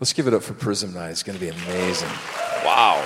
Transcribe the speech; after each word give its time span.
Let's 0.00 0.12
give 0.12 0.28
it 0.28 0.34
up 0.34 0.44
for 0.44 0.54
Prism 0.54 0.94
Night. 0.94 1.10
It's 1.10 1.24
going 1.24 1.36
to 1.36 1.44
be 1.44 1.50
amazing. 1.50 2.08
Wow. 2.64 3.04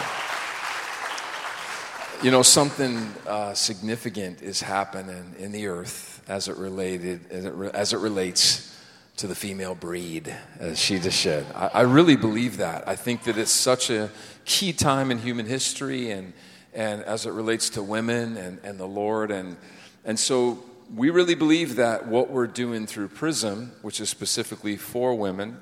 You 2.22 2.30
know, 2.30 2.42
something 2.42 2.98
uh, 3.26 3.54
significant 3.54 4.42
is 4.42 4.60
happening 4.60 5.34
in 5.38 5.52
the 5.52 5.68
earth 5.68 6.22
as 6.28 6.48
it 6.48 6.56
related 6.58 7.20
as 7.30 7.46
it, 7.46 7.54
re- 7.54 7.70
as 7.72 7.92
it 7.94 7.96
relates 7.96 8.78
to 9.16 9.26
the 9.26 9.34
female 9.34 9.74
breed, 9.74 10.36
as 10.58 10.78
she 10.78 10.98
just 10.98 11.18
said. 11.18 11.46
I, 11.54 11.66
I 11.68 11.80
really 11.80 12.16
believe 12.16 12.58
that. 12.58 12.86
I 12.86 12.94
think 12.94 13.24
that 13.24 13.38
it's 13.38 13.50
such 13.50 13.88
a 13.88 14.10
key 14.44 14.74
time 14.74 15.10
in 15.10 15.16
human 15.16 15.46
history, 15.46 16.10
and 16.10 16.34
and 16.74 17.02
as 17.04 17.24
it 17.24 17.30
relates 17.30 17.70
to 17.70 17.82
women 17.82 18.36
and, 18.36 18.58
and 18.62 18.78
the 18.78 18.86
Lord, 18.86 19.30
and 19.30 19.56
and 20.04 20.20
so 20.20 20.62
we 20.94 21.08
really 21.08 21.36
believe 21.36 21.76
that 21.76 22.06
what 22.06 22.30
we're 22.30 22.46
doing 22.46 22.86
through 22.86 23.08
Prism, 23.08 23.72
which 23.80 23.98
is 23.98 24.10
specifically 24.10 24.76
for 24.76 25.14
women 25.14 25.58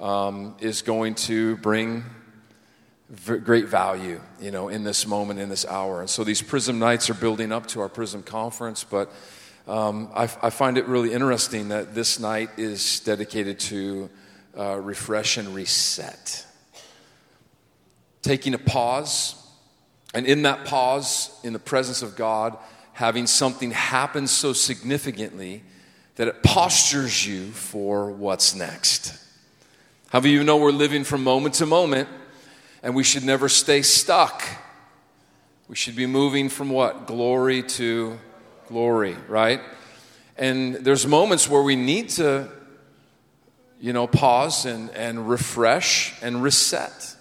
um, 0.00 0.56
is 0.60 0.82
going 0.82 1.14
to 1.14 1.56
bring 1.58 2.04
v- 3.10 3.38
great 3.38 3.66
value, 3.66 4.20
you 4.40 4.50
know, 4.50 4.68
in 4.68 4.82
this 4.82 5.06
moment, 5.06 5.38
in 5.38 5.48
this 5.48 5.66
hour. 5.66 6.00
And 6.00 6.08
so 6.08 6.24
these 6.24 6.42
Prism 6.42 6.78
nights 6.78 7.10
are 7.10 7.14
building 7.14 7.52
up 7.52 7.66
to 7.68 7.80
our 7.80 7.88
Prism 7.88 8.22
conference, 8.22 8.82
but 8.82 9.12
um, 9.68 10.10
I, 10.14 10.22
I, 10.22 10.50
find 10.50 10.78
it 10.78 10.86
really 10.86 11.12
interesting 11.12 11.68
that 11.68 11.94
this 11.94 12.18
night 12.18 12.48
is 12.56 13.00
dedicated 13.00 13.60
to 13.60 14.10
uh, 14.58 14.80
refresh 14.80 15.36
and 15.36 15.54
reset. 15.54 16.46
Taking 18.22 18.54
a 18.54 18.58
pause, 18.58 19.36
and 20.12 20.26
in 20.26 20.42
that 20.42 20.64
pause, 20.64 21.30
in 21.44 21.52
the 21.52 21.58
presence 21.58 22.02
of 22.02 22.16
God, 22.16 22.56
having 22.94 23.26
something 23.26 23.70
happen 23.70 24.26
so 24.26 24.52
significantly 24.52 25.62
that 26.16 26.26
it 26.26 26.42
postures 26.42 27.26
you 27.26 27.52
for 27.52 28.10
what's 28.10 28.54
next. 28.54 29.18
How 30.10 30.18
of 30.18 30.26
you 30.26 30.42
know 30.42 30.56
we're 30.56 30.72
living 30.72 31.04
from 31.04 31.22
moment 31.22 31.54
to 31.54 31.66
moment 31.66 32.08
and 32.82 32.96
we 32.96 33.04
should 33.04 33.22
never 33.22 33.48
stay 33.48 33.82
stuck? 33.82 34.42
We 35.68 35.76
should 35.76 35.94
be 35.94 36.06
moving 36.06 36.48
from 36.48 36.68
what? 36.68 37.06
Glory 37.06 37.62
to 37.62 38.18
glory, 38.66 39.16
right? 39.28 39.60
And 40.36 40.74
there's 40.74 41.06
moments 41.06 41.48
where 41.48 41.62
we 41.62 41.76
need 41.76 42.08
to, 42.08 42.50
you 43.80 43.92
know, 43.92 44.08
pause 44.08 44.66
and, 44.66 44.90
and 44.96 45.28
refresh 45.28 46.20
and 46.22 46.42
reset. 46.42 47.14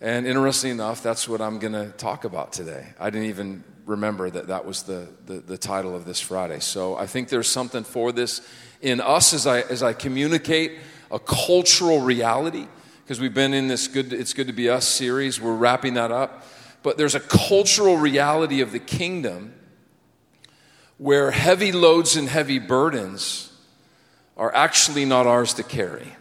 And 0.00 0.24
interesting 0.24 0.70
enough, 0.70 1.02
that's 1.02 1.28
what 1.28 1.40
I'm 1.40 1.58
going 1.58 1.72
to 1.72 1.88
talk 1.88 2.22
about 2.22 2.52
today. 2.52 2.86
I 3.00 3.10
didn't 3.10 3.30
even 3.30 3.64
remember 3.84 4.30
that 4.30 4.46
that 4.46 4.64
was 4.64 4.84
the, 4.84 5.08
the, 5.26 5.40
the, 5.40 5.58
title 5.58 5.96
of 5.96 6.04
this 6.04 6.20
Friday. 6.20 6.60
So 6.60 6.94
I 6.94 7.08
think 7.08 7.30
there's 7.30 7.50
something 7.50 7.82
for 7.82 8.12
this 8.12 8.46
in 8.80 9.00
us 9.00 9.34
as 9.34 9.44
I, 9.44 9.62
as 9.62 9.82
I 9.82 9.92
communicate 9.92 10.78
a 11.12 11.18
cultural 11.18 12.00
reality 12.00 12.66
because 13.04 13.20
we've 13.20 13.34
been 13.34 13.52
in 13.52 13.68
this 13.68 13.86
good 13.86 14.12
it's 14.12 14.32
good 14.32 14.46
to 14.46 14.52
be 14.52 14.70
us 14.70 14.88
series. 14.88 15.40
We're 15.40 15.54
wrapping 15.54 15.94
that 15.94 16.10
up. 16.10 16.46
But 16.82 16.96
there's 16.96 17.14
a 17.14 17.20
cultural 17.20 17.96
reality 17.96 18.60
of 18.60 18.72
the 18.72 18.80
kingdom 18.80 19.54
where 20.98 21.30
heavy 21.30 21.70
loads 21.70 22.16
and 22.16 22.28
heavy 22.28 22.58
burdens 22.58 23.52
are 24.36 24.52
actually 24.54 25.04
not 25.04 25.26
ours 25.26 25.54
to 25.54 25.62
carry. 25.62 26.16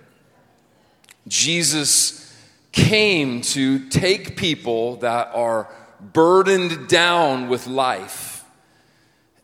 Jesus 1.28 2.36
came 2.72 3.42
to 3.42 3.90
take 3.90 4.36
people 4.36 4.98
that 4.98 5.32
are 5.34 5.68
burdened 6.00 6.88
down 6.88 7.48
with 7.48 7.68
life 7.68 8.44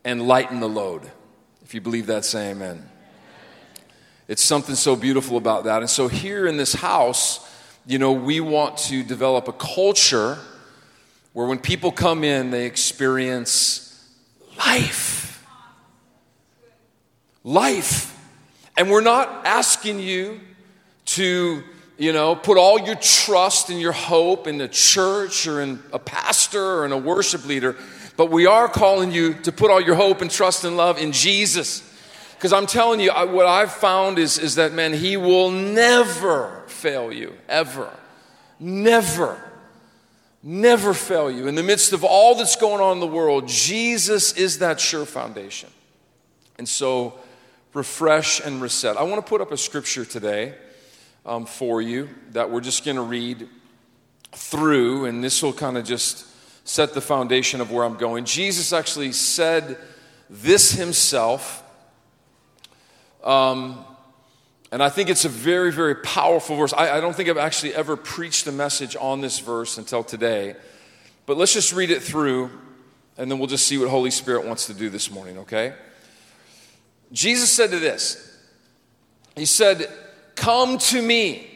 and 0.04 0.26
lighten 0.28 0.60
the 0.60 0.68
load. 0.68 1.02
If 1.64 1.74
you 1.74 1.80
believe 1.80 2.06
that 2.06 2.24
say 2.24 2.50
amen 2.50 2.88
it's 4.28 4.44
something 4.44 4.74
so 4.74 4.94
beautiful 4.94 5.38
about 5.38 5.64
that. 5.64 5.80
And 5.80 5.90
so 5.90 6.06
here 6.06 6.46
in 6.46 6.58
this 6.58 6.74
house, 6.74 7.48
you 7.86 7.98
know, 7.98 8.12
we 8.12 8.40
want 8.40 8.76
to 8.76 9.02
develop 9.02 9.48
a 9.48 9.52
culture 9.52 10.38
where 11.32 11.46
when 11.46 11.58
people 11.58 11.90
come 11.90 12.22
in, 12.24 12.50
they 12.50 12.66
experience 12.66 14.06
life. 14.58 15.46
Life. 17.42 18.14
And 18.76 18.90
we're 18.90 19.00
not 19.00 19.46
asking 19.46 20.00
you 20.00 20.40
to, 21.06 21.62
you 21.96 22.12
know, 22.12 22.36
put 22.36 22.58
all 22.58 22.78
your 22.78 22.96
trust 22.96 23.70
and 23.70 23.80
your 23.80 23.92
hope 23.92 24.46
in 24.46 24.58
the 24.58 24.68
church 24.68 25.46
or 25.46 25.62
in 25.62 25.82
a 25.90 25.98
pastor 25.98 26.62
or 26.62 26.84
in 26.84 26.92
a 26.92 26.98
worship 26.98 27.46
leader, 27.46 27.76
but 28.18 28.30
we 28.30 28.44
are 28.44 28.68
calling 28.68 29.10
you 29.10 29.32
to 29.34 29.52
put 29.52 29.70
all 29.70 29.80
your 29.80 29.94
hope 29.94 30.20
and 30.20 30.30
trust 30.30 30.64
and 30.64 30.76
love 30.76 30.98
in 30.98 31.12
Jesus. 31.12 31.82
Because 32.38 32.52
I'm 32.52 32.66
telling 32.66 33.00
you, 33.00 33.10
what 33.10 33.46
I've 33.46 33.72
found 33.72 34.16
is, 34.16 34.38
is 34.38 34.54
that, 34.54 34.72
man, 34.72 34.92
he 34.92 35.16
will 35.16 35.50
never 35.50 36.62
fail 36.68 37.12
you, 37.12 37.34
ever. 37.48 37.92
Never. 38.60 39.42
Never 40.40 40.94
fail 40.94 41.28
you. 41.32 41.48
In 41.48 41.56
the 41.56 41.64
midst 41.64 41.92
of 41.92 42.04
all 42.04 42.36
that's 42.36 42.54
going 42.54 42.80
on 42.80 42.92
in 42.92 43.00
the 43.00 43.08
world, 43.08 43.48
Jesus 43.48 44.34
is 44.34 44.60
that 44.60 44.78
sure 44.78 45.04
foundation. 45.04 45.68
And 46.58 46.68
so, 46.68 47.18
refresh 47.74 48.38
and 48.38 48.62
reset. 48.62 48.96
I 48.96 49.02
want 49.02 49.16
to 49.16 49.28
put 49.28 49.40
up 49.40 49.50
a 49.50 49.56
scripture 49.56 50.04
today 50.04 50.54
um, 51.26 51.44
for 51.44 51.82
you 51.82 52.08
that 52.30 52.52
we're 52.52 52.60
just 52.60 52.84
going 52.84 52.98
to 52.98 53.02
read 53.02 53.48
through, 54.30 55.06
and 55.06 55.24
this 55.24 55.42
will 55.42 55.52
kind 55.52 55.76
of 55.76 55.84
just 55.84 56.24
set 56.64 56.94
the 56.94 57.00
foundation 57.00 57.60
of 57.60 57.72
where 57.72 57.84
I'm 57.84 57.96
going. 57.96 58.26
Jesus 58.26 58.72
actually 58.72 59.10
said 59.10 59.76
this 60.30 60.70
himself 60.70 61.64
um, 63.28 63.84
and 64.72 64.82
I 64.82 64.88
think 64.88 65.10
it's 65.10 65.26
a 65.26 65.28
very, 65.28 65.70
very 65.70 65.96
powerful 65.96 66.56
verse. 66.56 66.72
I, 66.72 66.96
I 66.96 67.00
don't 67.00 67.14
think 67.14 67.28
I've 67.28 67.36
actually 67.36 67.74
ever 67.74 67.94
preached 67.94 68.46
a 68.46 68.52
message 68.52 68.96
on 68.98 69.20
this 69.20 69.38
verse 69.38 69.76
until 69.76 70.02
today. 70.02 70.56
But 71.26 71.36
let's 71.36 71.52
just 71.52 71.74
read 71.74 71.90
it 71.90 72.02
through, 72.02 72.50
and 73.18 73.30
then 73.30 73.38
we'll 73.38 73.48
just 73.48 73.66
see 73.66 73.76
what 73.76 73.88
Holy 73.90 74.10
Spirit 74.10 74.46
wants 74.46 74.66
to 74.68 74.74
do 74.74 74.88
this 74.88 75.10
morning, 75.10 75.38
okay? 75.38 75.74
Jesus 77.12 77.52
said 77.52 77.70
to 77.70 77.78
this 77.78 78.34
He 79.36 79.44
said, 79.44 79.92
Come 80.34 80.78
to 80.78 81.02
me. 81.02 81.46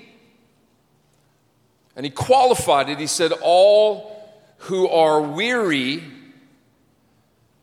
And 1.97 2.05
he 2.05 2.11
qualified 2.11 2.91
it. 2.91 2.99
He 2.99 3.07
said, 3.07 3.33
All 3.43 4.31
who 4.59 4.89
are 4.89 5.23
weary 5.23 6.03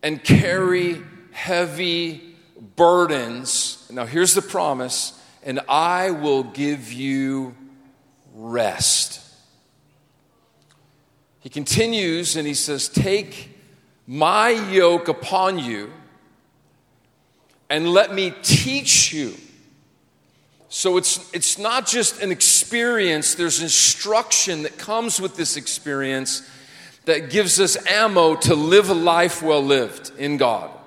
and 0.02 0.24
carry 0.24 1.00
heavy 1.32 2.29
burdens. 2.80 3.86
Now, 3.92 4.06
here's 4.06 4.34
the 4.34 4.42
promise 4.42 5.14
and 5.44 5.60
I 5.68 6.12
will 6.12 6.44
give 6.44 6.92
you 6.92 7.56
rest. 8.34 9.22
He 11.42 11.50
continues 11.50 12.36
and 12.36 12.48
he 12.48 12.54
says, 12.54 12.90
Take 12.90 13.58
my 14.08 14.50
yoke 14.50 15.08
upon 15.08 15.60
you 15.60 15.92
and 17.70 17.90
let 17.90 18.14
me 18.14 18.34
teach 18.42 19.14
you. 19.14 19.36
So 20.70 20.98
it's, 20.98 21.32
it's 21.34 21.58
not 21.58 21.88
just 21.88 22.22
an 22.22 22.32
experience, 22.32 23.36
there's 23.36 23.62
instruction 23.62 24.64
that 24.64 24.78
comes 24.78 25.20
with 25.20 25.36
this 25.36 25.58
experience 25.58 26.48
that 27.06 27.30
gives 27.30 27.60
us 27.60 27.76
ammo 27.88 28.36
to 28.36 28.56
live 28.56 28.90
a 28.90 28.94
life 28.94 29.42
well 29.42 29.64
lived 29.64 30.12
in 30.18 30.38
God. 30.38 30.79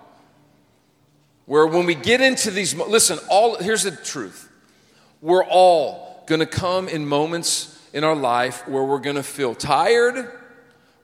Where 1.53 1.67
when 1.67 1.85
we 1.85 1.95
get 1.95 2.23
into 2.23 2.51
these, 2.51 2.75
listen, 2.75 3.19
all, 3.29 3.59
here's 3.59 3.83
the 3.83 3.91
truth. 3.91 4.51
We're 5.21 5.45
all 5.45 6.25
going 6.27 6.39
to 6.39 6.47
come 6.47 6.89
in 6.89 7.07
moments 7.07 7.79
in 7.93 8.05
our 8.05 8.17
life 8.17 8.67
where 8.67 8.83
we're 8.85 9.01
going 9.01 9.17
to 9.17 9.23
feel 9.23 9.55
tired, 9.55 10.33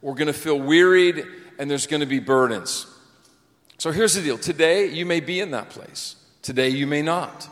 we're 0.00 0.14
going 0.14 0.28
to 0.28 0.32
feel 0.32 0.58
wearied, 0.58 1.26
and 1.58 1.70
there's 1.70 1.87
going 1.87 2.00
to 2.00 2.06
be 2.06 2.19
burdens. 2.19 2.87
So 3.76 3.90
here's 3.90 4.14
the 4.14 4.23
deal. 4.23 4.38
Today, 4.38 4.87
you 4.87 5.05
may 5.05 5.20
be 5.20 5.38
in 5.40 5.50
that 5.50 5.69
place. 5.69 6.17
Today, 6.40 6.70
you 6.70 6.87
may 6.87 7.02
not. 7.02 7.46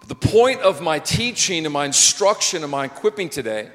But 0.00 0.08
the 0.08 0.14
point 0.14 0.62
of 0.62 0.80
my 0.80 1.00
teaching 1.00 1.66
and 1.66 1.74
my 1.74 1.84
instruction 1.84 2.62
and 2.62 2.72
my 2.72 2.86
equipping 2.86 3.28
today 3.28 3.68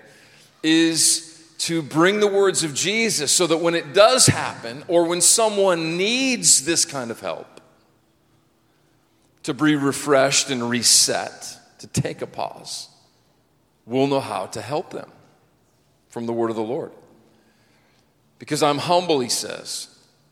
is 0.63 1.53
to 1.59 1.83
bring 1.83 2.19
the 2.19 2.25
words 2.25 2.63
of 2.63 2.73
Jesus 2.73 3.31
so 3.31 3.45
that 3.45 3.57
when 3.57 3.75
it 3.75 3.93
does 3.93 4.25
happen 4.25 4.83
or 4.87 5.05
when 5.05 5.21
someone 5.21 5.97
needs 5.97 6.65
this 6.65 6.83
kind 6.83 7.11
of 7.11 7.19
help, 7.19 7.58
to 9.49 9.53
be 9.55 9.75
refreshed 9.75 10.51
and 10.51 10.69
reset, 10.69 11.57
to 11.79 11.87
take 11.87 12.21
a 12.21 12.27
pause, 12.27 12.87
we'll 13.87 14.05
know 14.05 14.19
how 14.19 14.45
to 14.45 14.61
help 14.61 14.91
them 14.91 15.11
from 16.09 16.27
the 16.27 16.33
word 16.33 16.51
of 16.51 16.55
the 16.55 16.61
Lord. 16.61 16.91
Because 18.37 18.61
I'm 18.61 18.77
humble, 18.77 19.19
he 19.19 19.27
says, 19.27 19.87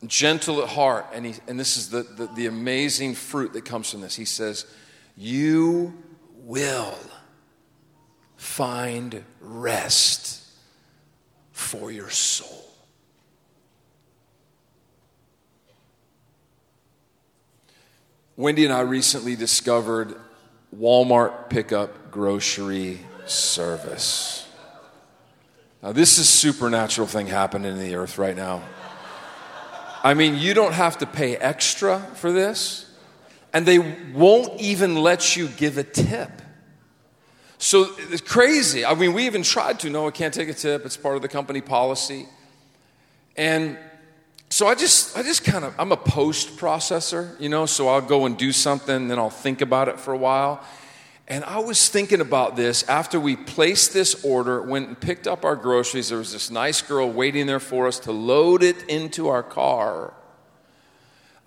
gentle 0.06 0.62
at 0.62 0.70
heart. 0.70 1.08
And, 1.14 1.26
he, 1.26 1.34
and 1.48 1.60
this 1.60 1.78
is 1.78 1.90
the, 1.90 2.04
the, 2.04 2.28
the 2.28 2.46
amazing 2.46 3.16
fruit 3.16 3.54
that 3.54 3.66
comes 3.66 3.90
from 3.90 4.02
this. 4.02 4.16
He 4.16 4.24
says, 4.24 4.68
You 5.16 5.98
will 6.44 6.94
find 8.36 9.24
rest 9.42 10.46
for 11.54 11.92
your 11.92 12.12
soul. 12.12 12.67
Wendy 18.40 18.66
and 18.66 18.74
I 18.74 18.82
recently 18.82 19.36
discovered 19.36 20.16
Walmart 20.80 21.50
pickup 21.50 22.12
grocery 22.12 23.00
service. 23.26 24.48
Now, 25.82 25.92
this 25.92 26.20
is 26.20 26.30
supernatural 26.30 27.08
thing 27.08 27.26
happening 27.26 27.72
in 27.72 27.80
the 27.80 27.96
earth 27.96 28.20
right 28.20 28.36
now. 28.36 28.62
I 30.04 30.14
mean, 30.14 30.36
you 30.38 30.54
don't 30.54 30.74
have 30.74 31.00
to 31.00 31.08
pay 31.08 31.36
extra 31.36 32.00
for 32.14 32.32
this, 32.32 32.88
and 33.54 33.66
they 33.66 33.80
won't 33.80 34.62
even 34.62 35.02
let 35.02 35.36
you 35.36 35.48
give 35.48 35.80
a 35.80 35.84
tip. 35.84 36.30
So 37.58 37.88
it's 37.98 38.22
crazy. 38.22 38.86
I 38.86 38.94
mean, 38.94 39.14
we 39.14 39.26
even 39.26 39.42
tried 39.42 39.80
to. 39.80 39.90
No, 39.90 40.08
I 40.08 40.12
can't 40.12 40.34
take 40.34 40.50
a 40.50 40.54
tip. 40.54 40.86
It's 40.86 40.96
part 40.96 41.16
of 41.16 41.24
the 41.24 41.28
company 41.28 41.62
policy. 41.62 42.28
And 43.36 43.80
so 44.50 44.68
I 44.68 44.76
just, 44.76 45.18
I 45.18 45.24
just 45.24 45.44
kind 45.44 45.66
of, 45.66 45.76
I'm 45.78 45.92
a 45.92 45.98
post 45.98 46.58
processor, 46.58 47.40
you 47.40 47.50
know, 47.50 47.66
so 47.66 47.90
I'll 47.90 48.02
go 48.02 48.26
and 48.26 48.38
do 48.38 48.52
something, 48.52 49.08
then 49.08 49.20
I'll 49.20 49.30
think 49.30 49.62
about 49.62 49.88
it 49.90 50.00
for 50.00 50.14
a 50.14 50.18
while. 50.18 50.64
And 51.28 51.44
I 51.44 51.60
was 51.60 51.90
thinking 51.90 52.22
about 52.22 52.56
this 52.56 52.88
after 52.88 53.20
we 53.20 53.36
placed 53.36 53.94
this 53.94 54.24
order, 54.24 54.62
went 54.62 54.88
and 54.88 55.00
picked 55.00 55.28
up 55.28 55.44
our 55.44 55.58
groceries. 55.58 56.08
There 56.08 56.18
was 56.18 56.32
this 56.32 56.50
nice 56.50 56.82
girl 56.82 57.12
waiting 57.12 57.48
there 57.48 57.60
for 57.60 57.86
us 57.88 58.00
to 58.02 58.14
load 58.14 58.64
it 58.64 58.84
into 58.84 59.28
our 59.28 59.44
car. 59.44 60.14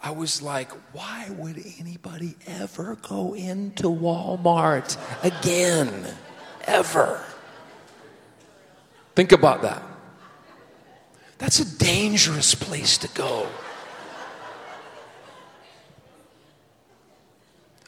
I 0.03 0.11
was 0.11 0.43
like, 0.43 0.71
why 0.95 1.29
would 1.31 1.63
anybody 1.79 2.35
ever 2.47 2.97
go 2.97 3.35
into 3.35 3.85
Walmart 3.85 4.99
again? 5.23 6.07
Ever? 6.65 7.25
Think 9.15 9.33
about 9.33 9.63
that. 9.63 9.83
That's 11.41 11.59
a 11.59 11.79
dangerous 11.79 12.55
place 12.55 12.99
to 12.99 13.09
go. 13.09 13.49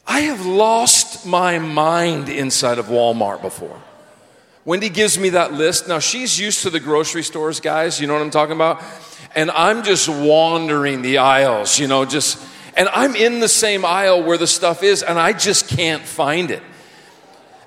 I 0.05 0.21
have 0.21 0.45
lost 0.45 1.25
my 1.25 1.59
mind 1.59 2.27
inside 2.29 2.77
of 2.79 2.87
Walmart 2.87 3.41
before. 3.41 3.79
Wendy 4.65 4.89
gives 4.89 5.17
me 5.17 5.29
that 5.29 5.53
list. 5.53 5.87
Now, 5.87 5.99
she's 5.99 6.39
used 6.39 6.63
to 6.63 6.69
the 6.69 6.79
grocery 6.79 7.23
stores, 7.23 7.59
guys. 7.59 8.01
You 8.01 8.07
know 8.07 8.13
what 8.13 8.21
I'm 8.21 8.31
talking 8.31 8.55
about? 8.55 8.81
And 9.35 9.51
I'm 9.51 9.83
just 9.83 10.09
wandering 10.09 11.01
the 11.01 11.19
aisles, 11.19 11.79
you 11.79 11.87
know, 11.87 12.05
just, 12.05 12.39
and 12.75 12.89
I'm 12.89 13.15
in 13.15 13.39
the 13.39 13.47
same 13.47 13.85
aisle 13.85 14.23
where 14.23 14.37
the 14.37 14.47
stuff 14.47 14.83
is, 14.83 15.03
and 15.03 15.19
I 15.19 15.33
just 15.33 15.67
can't 15.67 16.03
find 16.03 16.49
it. 16.49 16.63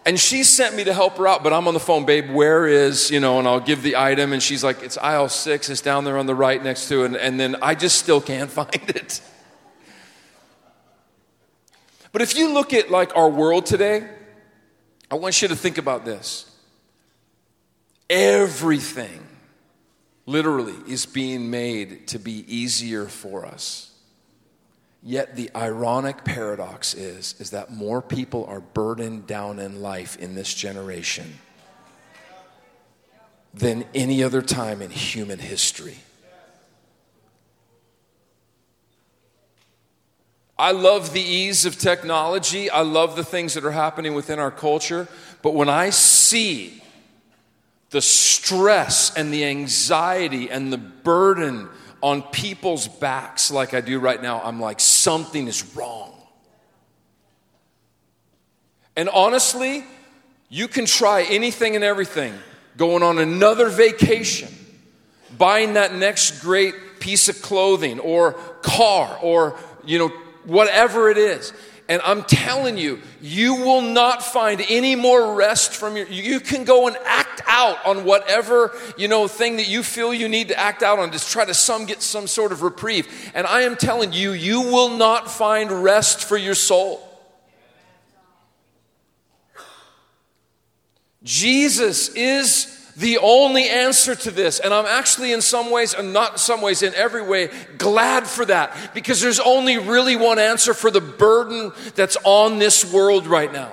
And 0.07 0.21
she 0.21 0.45
sent 0.45 0.77
me 0.77 0.85
to 0.85 0.95
help 0.95 1.19
her 1.19 1.27
out, 1.27 1.43
but 1.43 1.53
I'm 1.53 1.67
on 1.67 1.75
the 1.75 1.81
phone, 1.81 2.05
babe, 2.05 2.31
where 2.31 2.69
is, 2.69 3.11
you 3.11 3.19
know, 3.19 3.41
and 3.41 3.49
I'll 3.49 3.59
give 3.59 3.83
the 3.83 3.97
item, 3.97 4.33
and 4.33 4.41
she's 4.41 4.63
like, 4.63 4.85
it's 4.85 4.97
aisle 4.97 5.29
six, 5.29 5.69
it's 5.69 5.81
down 5.81 6.05
there 6.05 6.17
on 6.17 6.27
the 6.27 6.35
right 6.35 6.63
next 6.63 6.87
to 6.89 7.03
and, 7.03 7.17
and 7.17 7.41
then 7.41 7.57
I 7.61 7.75
just 7.75 7.99
still 7.99 8.21
can't 8.21 8.49
find 8.61 8.89
it. 8.89 9.21
But 12.13 12.23
if 12.23 12.39
you 12.39 12.55
look 12.55 12.73
at 12.73 12.89
like 12.89 13.17
our 13.17 13.29
world 13.29 13.67
today, 13.67 14.09
I 15.11 15.17
want 15.17 15.43
you 15.43 15.49
to 15.49 15.57
think 15.57 15.77
about 15.77 16.05
this. 16.05 16.51
Everything 18.09 19.27
literally 20.25 20.77
is 20.87 21.05
being 21.05 21.51
made 21.51 22.07
to 22.09 22.21
be 22.21 22.45
easier 22.47 23.07
for 23.07 23.45
us. 23.45 23.86
Yet 25.09 25.37
the 25.37 25.53
ironic 25.55 26.25
paradox 26.25 26.93
is 26.93 27.37
is 27.39 27.51
that 27.51 27.71
more 27.71 28.03
people 28.03 28.45
are 28.47 28.59
burdened 28.59 29.29
down 29.29 29.61
in 29.61 29.81
life 29.81 30.17
in 30.17 30.35
this 30.35 30.53
generation 30.53 31.39
than 33.55 33.85
any 33.95 34.25
other 34.25 34.43
time 34.43 34.83
in 34.83 34.91
human 34.91 35.39
history. 35.39 35.99
I 40.59 40.73
love 40.73 41.13
the 41.13 41.23
ease 41.23 41.65
of 41.67 41.79
technology. 41.79 42.69
I 42.69 42.81
love 42.81 43.15
the 43.15 43.23
things 43.23 43.55
that 43.55 43.65
are 43.65 43.71
happening 43.71 44.13
within 44.13 44.41
our 44.41 44.51
culture. 44.51 45.07
But 45.41 45.55
when 45.55 45.69
I 45.69 45.91
see 45.91 46.83
the 47.91 48.03
stress 48.03 49.15
and 49.17 49.33
the 49.33 49.45
anxiety 49.45 50.51
and 50.51 50.73
the 50.73 50.79
burden 50.79 51.69
on 52.03 52.23
people's 52.23 52.89
backs 52.89 53.51
like 53.51 53.75
I 53.75 53.81
do 53.81 53.99
right 53.99 54.21
now, 54.21 54.41
I'm 54.43 54.61
like, 54.61 54.81
something 54.81 55.49
is 55.49 55.75
wrong. 55.75 56.13
And 58.97 59.09
honestly, 59.09 59.85
you 60.49 60.69
can 60.69 60.87
try 60.87 61.23
anything 61.23 61.75
and 61.75 61.85
everything 61.85 62.35
going 62.77 63.03
on 63.03 63.19
another 63.19 63.69
vacation, 63.69 64.49
buying 65.37 65.75
that 65.75 65.95
next 65.95 66.41
great 66.41 66.75
piece 67.01 67.29
of 67.29 67.41
clothing 67.43 67.99
or 68.01 68.33
car 68.63 69.19
or, 69.23 69.59
you 69.85 69.99
know, 69.99 70.09
whatever 70.45 71.11
it 71.11 71.19
is. 71.19 71.53
And 71.89 72.03
I'm 72.05 72.25
telling 72.25 72.77
you, 72.77 73.01
you 73.23 73.55
will 73.55 73.81
not 73.81 74.23
find 74.25 74.65
any 74.69 74.97
more 74.97 75.35
rest 75.35 75.73
from 75.73 75.97
your 75.97 76.09
you 76.09 76.41
can 76.41 76.65
go 76.65 76.89
and 76.89 76.97
act 77.05 77.43
out 77.47 77.85
on 77.87 78.05
whatever, 78.05 78.77
you 78.97 79.07
know, 79.07 79.29
thing 79.29 79.57
that 79.59 79.69
you 79.69 79.85
feel 79.85 80.13
you 80.13 80.29
need 80.29 80.49
to 80.49 80.59
act 80.59 80.83
out 80.83 80.99
on 80.99 81.13
to 81.13 81.19
try 81.25 81.45
to 81.45 81.55
some 81.55 81.87
get 81.87 82.03
some 82.03 82.27
sort 82.27 82.51
of 82.51 82.63
reprieve. 82.63 83.31
And 83.35 83.47
I 83.47 83.63
am 83.63 83.77
telling 83.77 84.13
you, 84.13 84.33
you 84.33 84.63
will 84.63 84.97
not 84.97 85.31
find 85.31 85.71
rest 85.85 86.25
for 86.25 86.37
your 86.37 86.57
soul. 86.57 87.03
Jesus 91.23 92.09
is 92.11 92.76
the 92.97 93.19
only 93.19 93.69
answer 93.69 94.15
to 94.15 94.31
this. 94.31 94.59
And 94.59 94.73
I'm 94.73 94.87
actually, 94.87 95.33
in 95.33 95.43
some 95.43 95.71
ways, 95.71 95.93
and 95.95 96.13
not 96.13 96.41
some 96.41 96.63
ways, 96.63 96.83
in 96.83 96.95
every 96.95 97.23
way, 97.23 97.51
glad 97.79 98.27
for 98.27 98.45
that 98.47 98.95
because 98.95 99.21
there's 99.21 99.41
only 99.41 99.79
really 99.79 100.17
one 100.17 100.39
answer 100.39 100.73
for 100.73 100.91
the 100.91 101.01
burden 101.01 101.73
that's 101.95 102.17
on 102.25 102.59
this 102.59 102.91
world 102.91 103.27
right 103.27 103.53
now. 103.53 103.73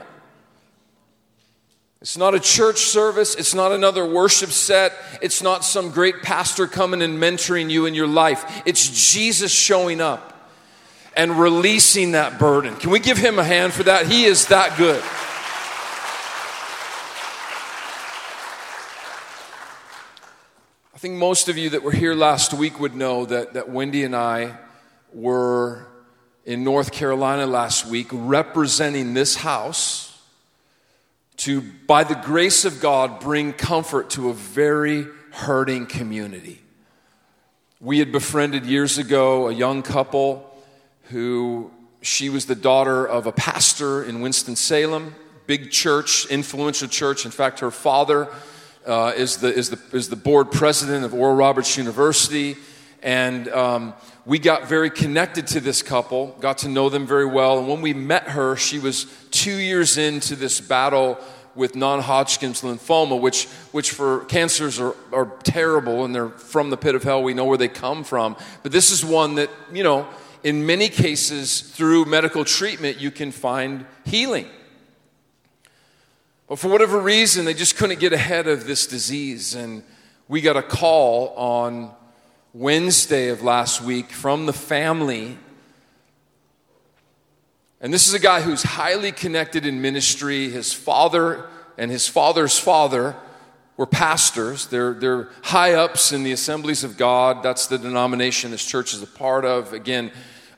It's 2.02 2.18
not 2.18 2.36
a 2.36 2.40
church 2.40 2.80
service. 2.80 3.36
It's 3.36 3.54
not 3.56 3.72
another 3.72 4.06
worship 4.06 4.50
set. 4.50 4.92
It's 5.22 5.42
not 5.42 5.64
some 5.64 5.92
great 5.92 6.22
pastor 6.22 6.68
coming 6.68 7.02
and 7.02 7.18
mentoring 7.18 7.70
you 7.70 7.86
in 7.86 7.94
your 7.94 8.08
life. 8.08 8.64
It's 8.66 9.14
Jesus 9.14 9.54
showing 9.54 10.02
up 10.02 10.52
and 11.16 11.40
releasing 11.40 12.12
that 12.12 12.40
burden. 12.40 12.76
Can 12.76 12.90
we 12.90 13.00
give 13.00 13.18
him 13.18 13.40
a 13.40 13.44
hand 13.44 13.72
for 13.72 13.84
that? 13.84 14.08
He 14.08 14.26
is 14.26 14.48
that 14.48 14.78
good. 14.78 15.02
Think 21.04 21.16
most 21.16 21.50
of 21.50 21.58
you 21.58 21.72
that 21.72 21.84
were 21.84 21.92
here 21.92 22.16
last 22.16 22.54
week 22.54 22.80
would 22.80 22.96
know 22.96 23.26
that, 23.26 23.56
that 23.56 23.68
Wendy 23.68 24.06
and 24.06 24.16
I 24.16 24.58
were 25.12 25.86
in 26.46 26.64
North 26.64 26.94
Carolina 26.94 27.46
last 27.46 27.86
week 27.86 28.08
representing 28.10 29.14
this 29.14 29.36
house 29.36 30.18
to, 31.36 31.62
by 31.88 32.06
the 32.06 32.16
grace 32.16 32.64
of 32.64 32.80
God, 32.80 33.20
bring 33.20 33.52
comfort 33.52 34.12
to 34.12 34.30
a 34.30 34.34
very 34.34 35.06
hurting 35.32 35.88
community. 35.88 36.62
We 37.82 38.00
had 38.00 38.14
befriended 38.14 38.66
years 38.66 38.98
ago 38.98 39.50
a 39.50 39.54
young 39.54 39.82
couple 39.82 40.50
who 41.10 41.70
she 42.02 42.30
was 42.30 42.46
the 42.46 42.56
daughter 42.56 43.06
of 43.06 43.28
a 43.28 43.34
pastor 43.34 44.06
in 44.06 44.22
Winston-Salem, 44.22 45.16
big 45.48 45.70
church, 45.70 46.28
influential 46.28 46.88
church. 46.88 47.26
In 47.26 47.32
fact, 47.32 47.60
her 47.60 47.72
father 47.72 48.30
uh, 48.86 49.14
is, 49.16 49.38
the, 49.38 49.54
is, 49.54 49.70
the, 49.70 49.80
is 49.96 50.10
the 50.10 50.16
board 50.16 50.52
president 50.52 51.06
of 51.06 51.14
Oral 51.14 51.36
Roberts 51.36 51.78
University. 51.78 52.58
And 53.02 53.50
um, 53.50 53.94
we 54.26 54.40
got 54.40 54.68
very 54.68 54.90
connected 54.90 55.48
to 55.48 55.60
this 55.60 55.82
couple, 55.82 56.36
got 56.40 56.60
to 56.60 56.70
know 56.70 56.90
them 56.90 57.06
very 57.06 57.26
well. 57.26 57.60
And 57.60 57.68
when 57.68 57.82
we 57.82 57.94
met 57.94 58.30
her, 58.30 58.56
she 58.56 58.80
was 58.80 59.06
two 59.32 59.56
years 59.56 59.98
into 59.98 60.36
this 60.36 60.62
battle 60.62 61.20
with 61.56 61.76
non-Hodgkin's 61.76 62.62
lymphoma, 62.62 63.20
which, 63.20 63.46
which 63.72 63.92
for 63.92 64.26
cancers 64.26 64.80
are, 64.80 64.96
are 65.12 65.26
terrible 65.44 66.04
and 66.04 66.16
they're 66.16 66.30
from 66.30 66.70
the 66.70 66.78
pit 66.78 66.96
of 66.96 67.04
hell. 67.04 67.22
We 67.22 67.34
know 67.34 67.46
where 67.46 67.58
they 67.58 67.68
come 67.68 68.04
from. 68.04 68.36
But 68.64 68.72
this 68.72 68.90
is 68.92 69.06
one 69.06 69.36
that, 69.36 69.50
you 69.72 69.84
know, 69.84 70.08
in 70.44 70.66
many 70.66 70.90
cases, 70.90 71.62
through 71.62 72.06
medical 72.06 72.44
treatment, 72.44 73.00
you 73.00 73.12
can 73.12 73.32
find 73.32 73.86
healing. 74.06 74.48
But 76.54 76.60
for 76.60 76.68
whatever 76.68 77.00
reason, 77.00 77.46
they 77.46 77.56
just 77.56 77.78
couldn't 77.78 78.00
get 78.00 78.14
ahead 78.14 78.46
of 78.46 78.68
this 78.68 78.86
disease. 78.86 79.56
And 79.56 79.82
we 80.28 80.40
got 80.40 80.56
a 80.56 80.62
call 80.62 81.30
on 81.30 81.90
Wednesday 82.54 83.30
of 83.30 83.42
last 83.42 83.82
week 83.82 84.12
from 84.12 84.46
the 84.46 84.54
family. 84.54 85.40
And 87.82 87.92
this 87.92 88.08
is 88.08 88.14
a 88.14 88.20
guy 88.20 88.42
who's 88.42 88.62
highly 88.62 89.12
connected 89.12 89.66
in 89.66 89.82
ministry. 89.82 90.48
His 90.52 90.72
father 90.72 91.50
and 91.76 91.90
his 91.90 92.08
father's 92.08 92.60
father 92.60 93.16
were 93.76 93.88
pastors. 93.88 94.68
They're, 94.68 94.94
they're 94.94 95.30
high 95.42 95.74
ups 95.74 96.12
in 96.12 96.22
the 96.22 96.34
assemblies 96.34 96.84
of 96.84 96.98
God. 96.98 97.42
That's 97.42 97.66
the 97.66 97.80
denomination 97.80 98.52
this 98.52 98.64
church 98.64 98.94
is 98.94 99.02
a 99.02 99.08
part 99.08 99.44
of. 99.44 99.74
Again, 99.74 100.12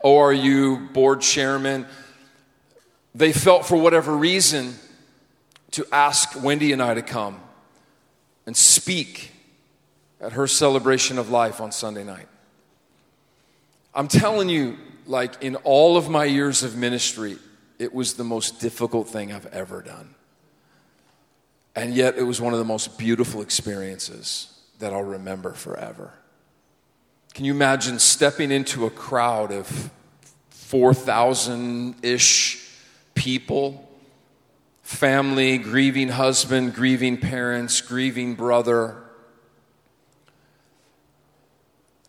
ORU 0.04 0.92
board 0.92 1.22
chairman. 1.22 1.86
They 3.14 3.32
felt 3.32 3.66
for 3.66 3.78
whatever 3.78 4.14
reason 4.18 4.75
to 5.75 5.86
ask 5.91 6.41
Wendy 6.41 6.72
and 6.72 6.82
I 6.82 6.94
to 6.94 7.01
come 7.01 7.38
and 8.46 8.55
speak 8.55 9.32
at 10.22 10.32
her 10.32 10.48
celebration 10.48 11.17
of 11.17 11.29
life 11.29 11.60
on 11.60 11.74
Sunday 11.74 12.05
night. 12.05 12.29
I'm 13.94 14.08
telling 14.08 14.48
you, 14.48 14.77
like 15.05 15.44
in 15.44 15.58
all 15.58 15.98
of 15.98 16.08
my 16.10 16.24
years 16.24 16.63
of 16.63 16.77
ministry, 16.77 17.38
it 17.77 17.94
was 17.94 18.13
the 18.13 18.24
most 18.24 18.62
difficult 18.62 19.10
thing 19.10 19.34
I've 19.34 19.48
ever 19.48 19.82
done. 19.82 20.15
And 21.75 21.94
yet, 21.94 22.17
it 22.17 22.24
was 22.24 22.39
one 22.39 22.53
of 22.53 22.60
the 22.60 22.65
most 22.65 22.98
beautiful 22.98 23.41
experiences 23.41 24.58
that 24.79 24.94
I'll 24.94 25.03
remember 25.03 25.51
forever. 25.51 26.13
Can 27.34 27.44
you 27.44 27.53
imagine 27.53 28.00
stepping 28.00 28.50
into 28.50 28.86
a 28.86 28.89
crowd 28.89 29.51
of 29.51 29.91
4,000 30.51 31.96
ish 32.01 32.65
people, 33.13 33.85
family, 34.86 35.58
grieving 35.58 36.10
husband, 36.10 36.75
grieving 36.75 37.18
parents, 37.18 37.82
grieving 37.82 38.36
brother, 38.36 38.96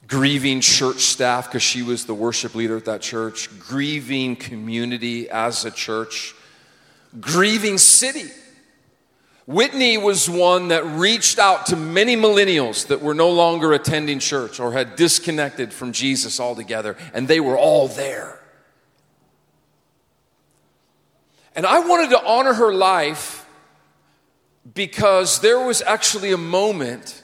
grieving 0.07 0.61
church 0.61 0.99
staff 0.99 1.47
because 1.47 1.63
she 1.63 1.83
was 1.83 2.05
the 2.05 2.13
worship 2.13 2.55
leader 2.55 2.77
at 2.77 2.85
that 2.85 3.01
church, 3.01 3.49
grieving 3.59 4.37
community 4.37 5.29
as 5.31 5.65
a 5.65 5.71
church, 5.71 6.35
grieving 7.19 7.79
city. 7.79 8.31
Whitney 9.47 9.97
was 9.97 10.29
one 10.29 10.69
that 10.69 10.85
reached 10.85 11.39
out 11.39 11.67
to 11.67 11.77
many 11.77 12.15
millennials 12.15 12.89
that 12.89 13.01
were 13.01 13.15
no 13.15 13.31
longer 13.31 13.73
attending 13.73 14.19
church 14.19 14.61
or 14.61 14.73
had 14.73 14.97
disconnected 14.97 15.73
from 15.73 15.93
Jesus 15.93 16.39
altogether, 16.39 16.95
and 17.15 17.27
they 17.27 17.41
were 17.41 17.57
all 17.57 17.89
there. 17.89 18.36
And 21.57 21.65
I 21.65 21.81
wanted 21.81 22.11
to 22.11 22.23
honor 22.23 22.53
her 22.53 22.73
life 22.73 23.47
because 24.75 25.41
there 25.41 25.59
was 25.59 25.81
actually 25.81 26.33
a 26.33 26.37
moment 26.37 27.23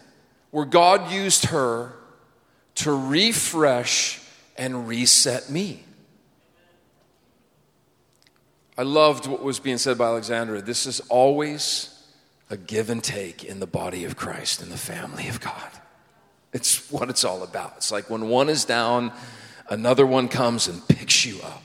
where 0.50 0.64
God 0.64 1.12
used 1.12 1.46
her 1.46 1.92
to 2.76 2.92
refresh 2.92 4.20
and 4.56 4.88
reset 4.88 5.50
me. 5.50 5.84
I 8.78 8.82
loved 8.82 9.26
what 9.26 9.42
was 9.42 9.60
being 9.60 9.76
said 9.76 9.98
by 9.98 10.06
Alexandra. 10.06 10.62
This 10.62 10.86
is 10.86 11.00
always 11.10 11.90
a 12.48 12.56
give 12.56 12.88
and 12.88 13.04
take 13.04 13.44
in 13.44 13.60
the 13.60 13.66
body 13.66 14.04
of 14.04 14.16
Christ, 14.16 14.62
in 14.62 14.70
the 14.70 14.78
family 14.78 15.28
of 15.28 15.40
God. 15.40 15.70
It's 16.54 16.90
what 16.90 17.10
it's 17.10 17.24
all 17.24 17.42
about. 17.42 17.74
It's 17.76 17.92
like 17.92 18.08
when 18.08 18.28
one 18.28 18.48
is 18.48 18.64
down, 18.64 19.12
another 19.68 20.06
one 20.06 20.28
comes 20.28 20.68
and 20.68 20.86
picks 20.88 21.26
you 21.26 21.40
up. 21.42 21.62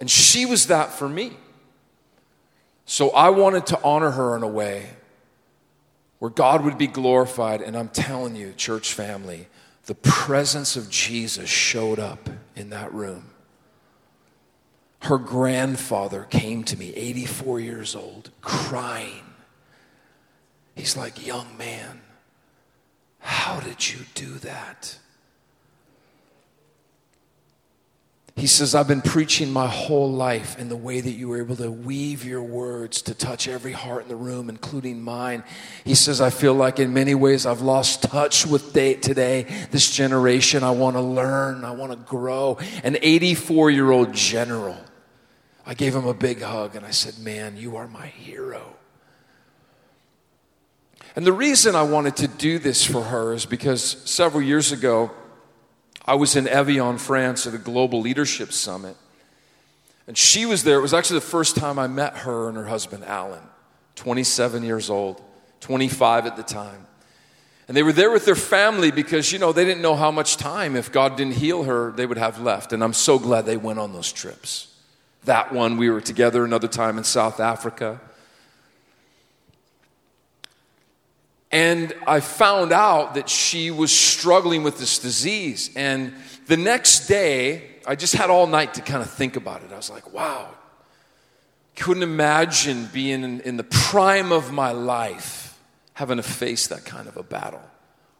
And 0.00 0.10
she 0.10 0.44
was 0.44 0.66
that 0.66 0.92
for 0.92 1.08
me. 1.08 1.32
So 2.86 3.10
I 3.10 3.30
wanted 3.30 3.66
to 3.66 3.82
honor 3.82 4.12
her 4.12 4.36
in 4.36 4.44
a 4.44 4.48
way 4.48 4.90
where 6.20 6.30
God 6.30 6.64
would 6.64 6.78
be 6.78 6.86
glorified. 6.86 7.60
And 7.60 7.76
I'm 7.76 7.88
telling 7.88 8.36
you, 8.36 8.52
church 8.52 8.94
family, 8.94 9.48
the 9.86 9.96
presence 9.96 10.76
of 10.76 10.88
Jesus 10.88 11.50
showed 11.50 11.98
up 11.98 12.30
in 12.54 12.70
that 12.70 12.94
room. 12.94 13.30
Her 15.02 15.18
grandfather 15.18 16.24
came 16.24 16.64
to 16.64 16.76
me, 16.76 16.92
84 16.94 17.60
years 17.60 17.94
old, 17.94 18.30
crying. 18.40 19.24
He's 20.74 20.96
like, 20.96 21.26
Young 21.26 21.56
man, 21.56 22.00
how 23.18 23.60
did 23.60 23.92
you 23.92 24.00
do 24.14 24.34
that? 24.38 24.98
He 28.36 28.46
says, 28.46 28.74
I've 28.74 28.86
been 28.86 29.00
preaching 29.00 29.50
my 29.50 29.66
whole 29.66 30.12
life 30.12 30.58
in 30.58 30.68
the 30.68 30.76
way 30.76 31.00
that 31.00 31.10
you 31.10 31.28
were 31.28 31.38
able 31.38 31.56
to 31.56 31.70
weave 31.70 32.22
your 32.22 32.42
words 32.42 33.00
to 33.02 33.14
touch 33.14 33.48
every 33.48 33.72
heart 33.72 34.02
in 34.02 34.08
the 34.08 34.16
room, 34.16 34.50
including 34.50 35.00
mine. 35.00 35.42
He 35.84 35.94
says, 35.94 36.20
I 36.20 36.28
feel 36.28 36.52
like 36.52 36.78
in 36.78 36.92
many 36.92 37.14
ways 37.14 37.46
I've 37.46 37.62
lost 37.62 38.02
touch 38.02 38.46
with 38.46 38.74
today, 38.74 39.46
this 39.70 39.90
generation. 39.90 40.62
I 40.62 40.72
want 40.72 40.96
to 40.96 41.00
learn, 41.00 41.64
I 41.64 41.70
want 41.70 41.92
to 41.92 41.96
grow. 41.96 42.58
An 42.84 42.98
84 43.00 43.70
year 43.70 43.90
old 43.90 44.12
general. 44.12 44.76
I 45.64 45.72
gave 45.72 45.96
him 45.96 46.06
a 46.06 46.14
big 46.14 46.42
hug 46.42 46.76
and 46.76 46.84
I 46.84 46.90
said, 46.90 47.18
Man, 47.18 47.56
you 47.56 47.76
are 47.76 47.88
my 47.88 48.06
hero. 48.06 48.76
And 51.16 51.26
the 51.26 51.32
reason 51.32 51.74
I 51.74 51.84
wanted 51.84 52.16
to 52.16 52.28
do 52.28 52.58
this 52.58 52.84
for 52.84 53.02
her 53.04 53.32
is 53.32 53.46
because 53.46 53.82
several 54.04 54.42
years 54.42 54.72
ago, 54.72 55.10
I 56.06 56.14
was 56.14 56.36
in 56.36 56.46
Evian, 56.46 56.98
France 56.98 57.46
at 57.46 57.54
a 57.54 57.58
global 57.58 58.00
leadership 58.00 58.52
summit. 58.52 58.96
And 60.06 60.16
she 60.16 60.46
was 60.46 60.62
there. 60.62 60.78
It 60.78 60.82
was 60.82 60.94
actually 60.94 61.18
the 61.18 61.26
first 61.26 61.56
time 61.56 61.78
I 61.78 61.88
met 61.88 62.18
her 62.18 62.48
and 62.48 62.56
her 62.56 62.66
husband, 62.66 63.04
Alan, 63.04 63.42
27 63.96 64.62
years 64.62 64.88
old, 64.88 65.20
25 65.60 66.26
at 66.26 66.36
the 66.36 66.44
time. 66.44 66.86
And 67.66 67.76
they 67.76 67.82
were 67.82 67.92
there 67.92 68.12
with 68.12 68.24
their 68.24 68.36
family 68.36 68.92
because, 68.92 69.32
you 69.32 69.40
know, 69.40 69.52
they 69.52 69.64
didn't 69.64 69.82
know 69.82 69.96
how 69.96 70.12
much 70.12 70.36
time, 70.36 70.76
if 70.76 70.92
God 70.92 71.16
didn't 71.16 71.34
heal 71.34 71.64
her, 71.64 71.90
they 71.90 72.06
would 72.06 72.18
have 72.18 72.40
left. 72.40 72.72
And 72.72 72.84
I'm 72.84 72.92
so 72.92 73.18
glad 73.18 73.44
they 73.44 73.56
went 73.56 73.80
on 73.80 73.92
those 73.92 74.12
trips. 74.12 74.72
That 75.24 75.52
one, 75.52 75.76
we 75.76 75.90
were 75.90 76.00
together 76.00 76.44
another 76.44 76.68
time 76.68 76.98
in 76.98 77.02
South 77.02 77.40
Africa. 77.40 78.00
And 81.56 81.94
I 82.06 82.20
found 82.20 82.70
out 82.70 83.14
that 83.14 83.30
she 83.30 83.70
was 83.70 83.90
struggling 83.90 84.62
with 84.62 84.78
this 84.78 84.98
disease. 84.98 85.70
And 85.74 86.12
the 86.48 86.58
next 86.58 87.06
day, 87.06 87.76
I 87.86 87.96
just 87.96 88.14
had 88.14 88.28
all 88.28 88.46
night 88.46 88.74
to 88.74 88.82
kind 88.82 89.00
of 89.00 89.08
think 89.08 89.36
about 89.36 89.62
it. 89.62 89.72
I 89.72 89.76
was 89.76 89.88
like, 89.88 90.12
wow, 90.12 90.50
couldn't 91.74 92.02
imagine 92.02 92.90
being 92.92 93.24
in, 93.24 93.40
in 93.40 93.56
the 93.56 93.64
prime 93.64 94.32
of 94.32 94.52
my 94.52 94.72
life 94.72 95.58
having 95.94 96.18
to 96.18 96.22
face 96.22 96.66
that 96.66 96.84
kind 96.84 97.08
of 97.08 97.16
a 97.16 97.22
battle. 97.22 97.62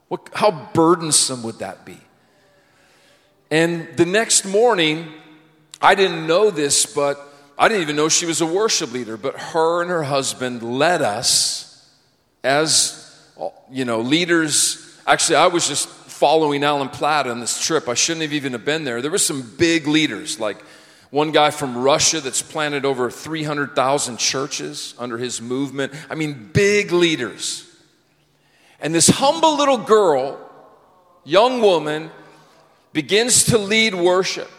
What, 0.07 0.29
how 0.33 0.71
burdensome 0.73 1.43
would 1.43 1.59
that 1.59 1.85
be? 1.85 1.99
And 3.51 3.87
the 3.97 4.05
next 4.07 4.45
morning, 4.45 5.13
I 5.79 5.93
didn't 5.93 6.25
know 6.25 6.49
this, 6.49 6.87
but 6.87 7.21
I 7.55 7.67
didn't 7.67 7.83
even 7.83 7.97
know 7.97 8.09
she 8.09 8.25
was 8.25 8.41
a 8.41 8.47
worship 8.47 8.91
leader, 8.93 9.15
but 9.15 9.37
her 9.37 9.83
and 9.83 9.91
her 9.91 10.01
husband 10.01 10.63
led 10.63 11.03
us 11.03 11.87
as 12.43 13.06
you 13.71 13.85
know, 13.85 14.01
leaders. 14.01 14.99
Actually, 15.05 15.37
I 15.37 15.47
was 15.47 15.67
just 15.67 15.87
following 15.87 16.63
Alan 16.63 16.89
Platt 16.89 17.27
on 17.27 17.39
this 17.39 17.63
trip. 17.63 17.87
I 17.87 17.93
shouldn't 17.93 18.23
have 18.23 18.33
even 18.33 18.53
have 18.53 18.65
been 18.65 18.83
there. 18.83 19.01
There 19.01 19.11
were 19.11 19.17
some 19.17 19.53
big 19.57 19.87
leaders, 19.87 20.39
like 20.39 20.57
one 21.09 21.31
guy 21.31 21.51
from 21.51 21.77
Russia 21.77 22.19
that's 22.19 22.41
planted 22.41 22.85
over 22.85 23.09
300,000 23.09 24.17
churches 24.17 24.95
under 24.97 25.17
his 25.17 25.41
movement. 25.41 25.93
I 26.09 26.15
mean, 26.15 26.49
big 26.53 26.91
leaders. 26.91 27.63
And 28.79 28.93
this 28.93 29.07
humble 29.07 29.57
little 29.57 29.77
girl, 29.77 30.39
young 31.23 31.61
woman, 31.61 32.11
begins 32.93 33.45
to 33.45 33.57
lead 33.57 33.95
worship. 33.95 34.49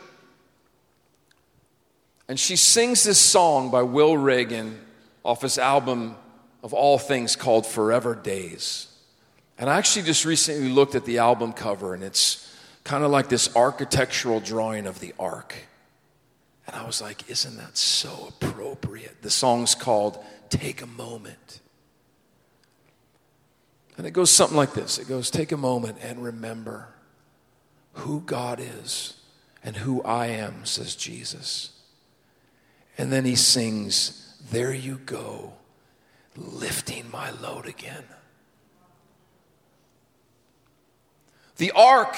And 2.29 2.39
she 2.39 2.57
sings 2.57 3.05
this 3.05 3.19
song 3.19 3.71
by 3.71 3.83
Will 3.83 4.17
Reagan 4.17 4.79
off 5.25 5.43
his 5.43 5.59
album 5.59 6.17
of 6.63 6.73
all 6.75 6.99
things 6.99 7.37
called 7.37 7.67
Forever 7.67 8.15
Days. 8.15 8.89
And 9.59 9.69
I 9.69 9.77
actually 9.77 10.07
just 10.07 10.25
recently 10.25 10.69
looked 10.69 10.95
at 10.95 11.05
the 11.05 11.19
album 11.19 11.53
cover, 11.53 11.95
and 11.95 12.03
it's 12.03 12.45
kind 12.85 13.05
of 13.05 13.11
like 13.11 13.29
this 13.29 13.55
architectural 13.57 14.41
drawing 14.41 14.87
of 14.87 15.01
the 15.01 15.15
ark. 15.19 15.55
And 16.67 16.77
I 16.77 16.87
was 16.87 17.01
like, 17.01 17.29
isn't 17.31 17.57
that 17.57 17.77
so 17.77 18.29
appropriate? 18.29 19.23
The 19.23 19.31
song's 19.31 19.75
called 19.75 20.19
Take 20.49 20.83
a 20.83 20.87
Moment. 20.87 21.61
And 23.97 24.07
it 24.07 24.13
goes 24.13 24.31
something 24.31 24.57
like 24.57 24.75
this 24.75 24.99
it 24.99 25.09
goes, 25.09 25.29
Take 25.29 25.51
a 25.51 25.57
moment 25.57 25.99
and 26.01 26.23
remember 26.23 26.89
who 27.95 28.21
God 28.21 28.61
is 28.61 29.15
and 29.65 29.77
who 29.77 30.01
I 30.03 30.27
am, 30.27 30.65
says 30.65 30.95
Jesus. 30.95 31.71
And 32.97 33.13
then 33.13 33.25
he 33.25 33.35
sings, 33.35 34.37
There 34.53 34.73
you 34.73 35.01
go 35.05 35.58
lifting 36.39 37.11
my 37.11 37.31
load 37.31 37.67
again. 37.67 38.05
The 41.57 41.73
ark, 41.73 42.17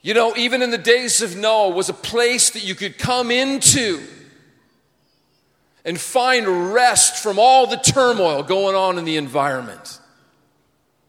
you 0.00 0.14
know, 0.14 0.36
even 0.36 0.62
in 0.62 0.70
the 0.70 0.78
days 0.78 1.22
of 1.22 1.36
Noah, 1.36 1.70
was 1.70 1.88
a 1.88 1.94
place 1.94 2.50
that 2.50 2.64
you 2.64 2.74
could 2.74 2.98
come 2.98 3.30
into 3.30 4.00
and 5.84 6.00
find 6.00 6.72
rest 6.72 7.22
from 7.22 7.38
all 7.38 7.66
the 7.66 7.76
turmoil 7.76 8.44
going 8.44 8.76
on 8.76 8.98
in 8.98 9.04
the 9.04 9.16
environment. 9.16 9.98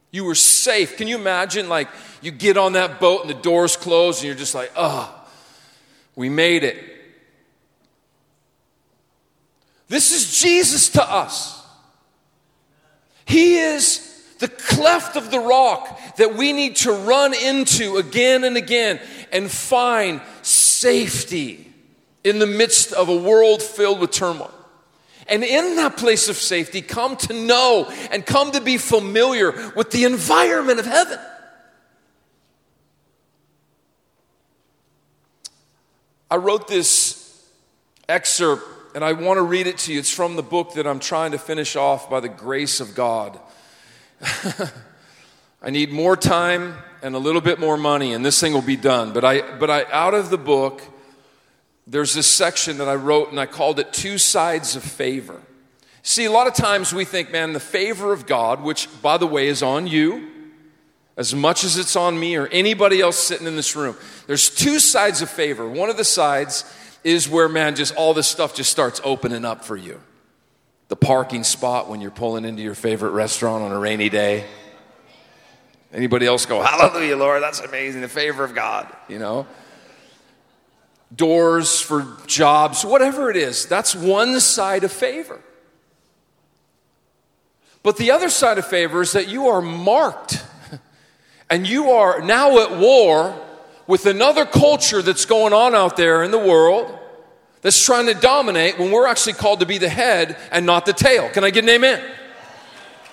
You 0.09 0.25
were 0.25 0.35
safe. 0.35 0.97
Can 0.97 1.07
you 1.07 1.15
imagine, 1.15 1.69
like, 1.69 1.87
you 2.21 2.31
get 2.31 2.57
on 2.57 2.73
that 2.73 2.99
boat 2.99 3.21
and 3.21 3.29
the 3.29 3.35
doors 3.35 3.75
close 3.75 4.19
and 4.19 4.27
you're 4.27 4.35
just 4.35 4.55
like, 4.55 4.71
oh, 4.75 5.13
we 6.15 6.29
made 6.29 6.63
it. 6.63 6.77
This 9.87 10.11
is 10.11 10.39
Jesus 10.41 10.89
to 10.89 11.03
us. 11.03 11.62
He 13.25 13.57
is 13.57 14.09
the 14.39 14.47
cleft 14.47 15.15
of 15.15 15.31
the 15.31 15.39
rock 15.39 16.17
that 16.17 16.35
we 16.35 16.53
need 16.53 16.75
to 16.77 16.91
run 16.91 17.33
into 17.33 17.97
again 17.97 18.43
and 18.43 18.57
again 18.57 18.99
and 19.31 19.49
find 19.49 20.21
safety 20.41 21.71
in 22.23 22.39
the 22.39 22.47
midst 22.47 22.93
of 22.93 23.09
a 23.09 23.15
world 23.15 23.61
filled 23.61 23.99
with 23.99 24.11
turmoil. 24.11 24.53
And 25.27 25.43
in 25.43 25.77
that 25.77 25.97
place 25.97 26.27
of 26.27 26.35
safety, 26.35 26.81
come 26.81 27.15
to 27.17 27.33
know 27.33 27.89
and 28.11 28.25
come 28.25 28.51
to 28.51 28.61
be 28.61 28.77
familiar 28.77 29.71
with 29.75 29.91
the 29.91 30.03
environment 30.03 30.79
of 30.79 30.85
heaven. 30.85 31.19
I 36.29 36.35
wrote 36.35 36.67
this 36.67 37.47
excerpt 38.09 38.63
and 38.95 39.03
I 39.03 39.13
want 39.13 39.37
to 39.37 39.41
read 39.41 39.67
it 39.67 39.77
to 39.79 39.93
you. 39.93 39.99
It's 39.99 40.13
from 40.13 40.35
the 40.35 40.43
book 40.43 40.73
that 40.73 40.85
I'm 40.85 40.99
trying 40.99 41.31
to 41.31 41.37
finish 41.37 41.75
off 41.75 42.09
by 42.09 42.19
the 42.19 42.29
grace 42.29 42.79
of 42.79 42.95
God. 42.95 43.39
I 45.61 45.69
need 45.69 45.91
more 45.91 46.15
time 46.15 46.75
and 47.01 47.15
a 47.15 47.19
little 47.19 47.41
bit 47.41 47.59
more 47.59 47.77
money, 47.77 48.13
and 48.13 48.25
this 48.25 48.39
thing 48.39 48.53
will 48.53 48.61
be 48.61 48.75
done. 48.75 49.13
But 49.13 49.25
I, 49.25 49.57
but 49.57 49.69
I, 49.69 49.85
out 49.91 50.13
of 50.13 50.29
the 50.29 50.37
book, 50.37 50.81
there's 51.87 52.13
this 52.13 52.27
section 52.27 52.77
that 52.77 52.87
I 52.87 52.95
wrote, 52.95 53.31
and 53.31 53.39
I 53.39 53.45
called 53.45 53.79
it 53.79 53.91
Two 53.91 54.17
Sides 54.17 54.75
of 54.75 54.83
Favor. 54.83 55.41
See, 56.01 56.25
a 56.25 56.31
lot 56.31 56.47
of 56.47 56.53
times 56.53 56.93
we 56.93 57.05
think, 57.05 57.31
man, 57.31 57.53
the 57.53 57.59
favor 57.59 58.13
of 58.13 58.25
God, 58.25 58.61
which, 58.61 58.89
by 59.01 59.17
the 59.17 59.27
way, 59.27 59.47
is 59.47 59.63
on 59.63 59.87
you 59.87 60.29
as 61.15 61.33
much 61.33 61.63
as 61.63 61.77
it's 61.77 61.95
on 61.95 62.19
me 62.19 62.35
or 62.35 62.47
anybody 62.47 62.99
else 62.99 63.17
sitting 63.17 63.47
in 63.47 63.55
this 63.55 63.75
room. 63.75 63.95
There's 64.27 64.49
two 64.49 64.79
sides 64.79 65.21
of 65.21 65.29
favor. 65.29 65.67
One 65.67 65.89
of 65.89 65.97
the 65.97 66.03
sides 66.03 66.65
is 67.03 67.27
where, 67.27 67.49
man, 67.49 67.75
just 67.75 67.95
all 67.95 68.13
this 68.13 68.27
stuff 68.27 68.55
just 68.55 68.71
starts 68.71 69.01
opening 69.03 69.45
up 69.45 69.65
for 69.65 69.75
you. 69.75 70.01
The 70.87 70.95
parking 70.95 71.43
spot 71.43 71.89
when 71.89 72.01
you're 72.01 72.11
pulling 72.11 72.45
into 72.45 72.61
your 72.61 72.75
favorite 72.75 73.11
restaurant 73.11 73.63
on 73.63 73.71
a 73.71 73.79
rainy 73.79 74.09
day. 74.09 74.45
Anybody 75.93 76.25
else 76.25 76.45
go, 76.45 76.61
Hallelujah, 76.61 77.17
Lord, 77.17 77.43
that's 77.43 77.59
amazing, 77.59 78.01
the 78.01 78.07
favor 78.07 78.43
of 78.43 78.55
God, 78.55 78.87
you 79.07 79.19
know? 79.19 79.47
Doors 81.15 81.79
for 81.79 82.07
jobs, 82.25 82.83
whatever 82.83 83.29
it 83.29 83.37
is, 83.37 83.67
that's 83.67 83.95
one 83.95 84.39
side 84.39 84.83
of 84.83 84.91
favor. 84.91 85.39
But 87.83 87.97
the 87.97 88.11
other 88.11 88.29
side 88.29 88.57
of 88.57 88.65
favor 88.65 89.01
is 89.01 89.11
that 89.11 89.27
you 89.27 89.49
are 89.49 89.61
marked 89.61 90.43
and 91.49 91.67
you 91.67 91.91
are 91.91 92.21
now 92.21 92.59
at 92.59 92.77
war 92.77 93.35
with 93.87 94.05
another 94.05 94.45
culture 94.45 95.01
that's 95.01 95.25
going 95.25 95.53
on 95.53 95.75
out 95.75 95.97
there 95.97 96.23
in 96.23 96.31
the 96.31 96.39
world 96.39 96.99
that's 97.61 97.83
trying 97.83 98.05
to 98.07 98.13
dominate 98.13 98.77
when 98.77 98.91
we're 98.91 99.07
actually 99.07 99.33
called 99.33 99.61
to 99.61 99.65
be 99.65 99.77
the 99.77 99.89
head 99.89 100.37
and 100.51 100.65
not 100.65 100.85
the 100.85 100.93
tail. 100.93 101.29
Can 101.29 101.43
I 101.43 101.49
get 101.49 101.63
an 101.63 101.69
amen? 101.69 101.99
You 102.01 102.09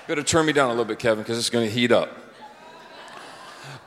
better 0.09 0.23
turn 0.23 0.47
me 0.47 0.53
down 0.53 0.67
a 0.67 0.71
little 0.71 0.85
bit, 0.85 0.99
Kevin, 0.99 1.23
because 1.23 1.39
it's 1.39 1.51
going 1.51 1.67
to 1.67 1.73
heat 1.73 1.93
up. 1.93 2.17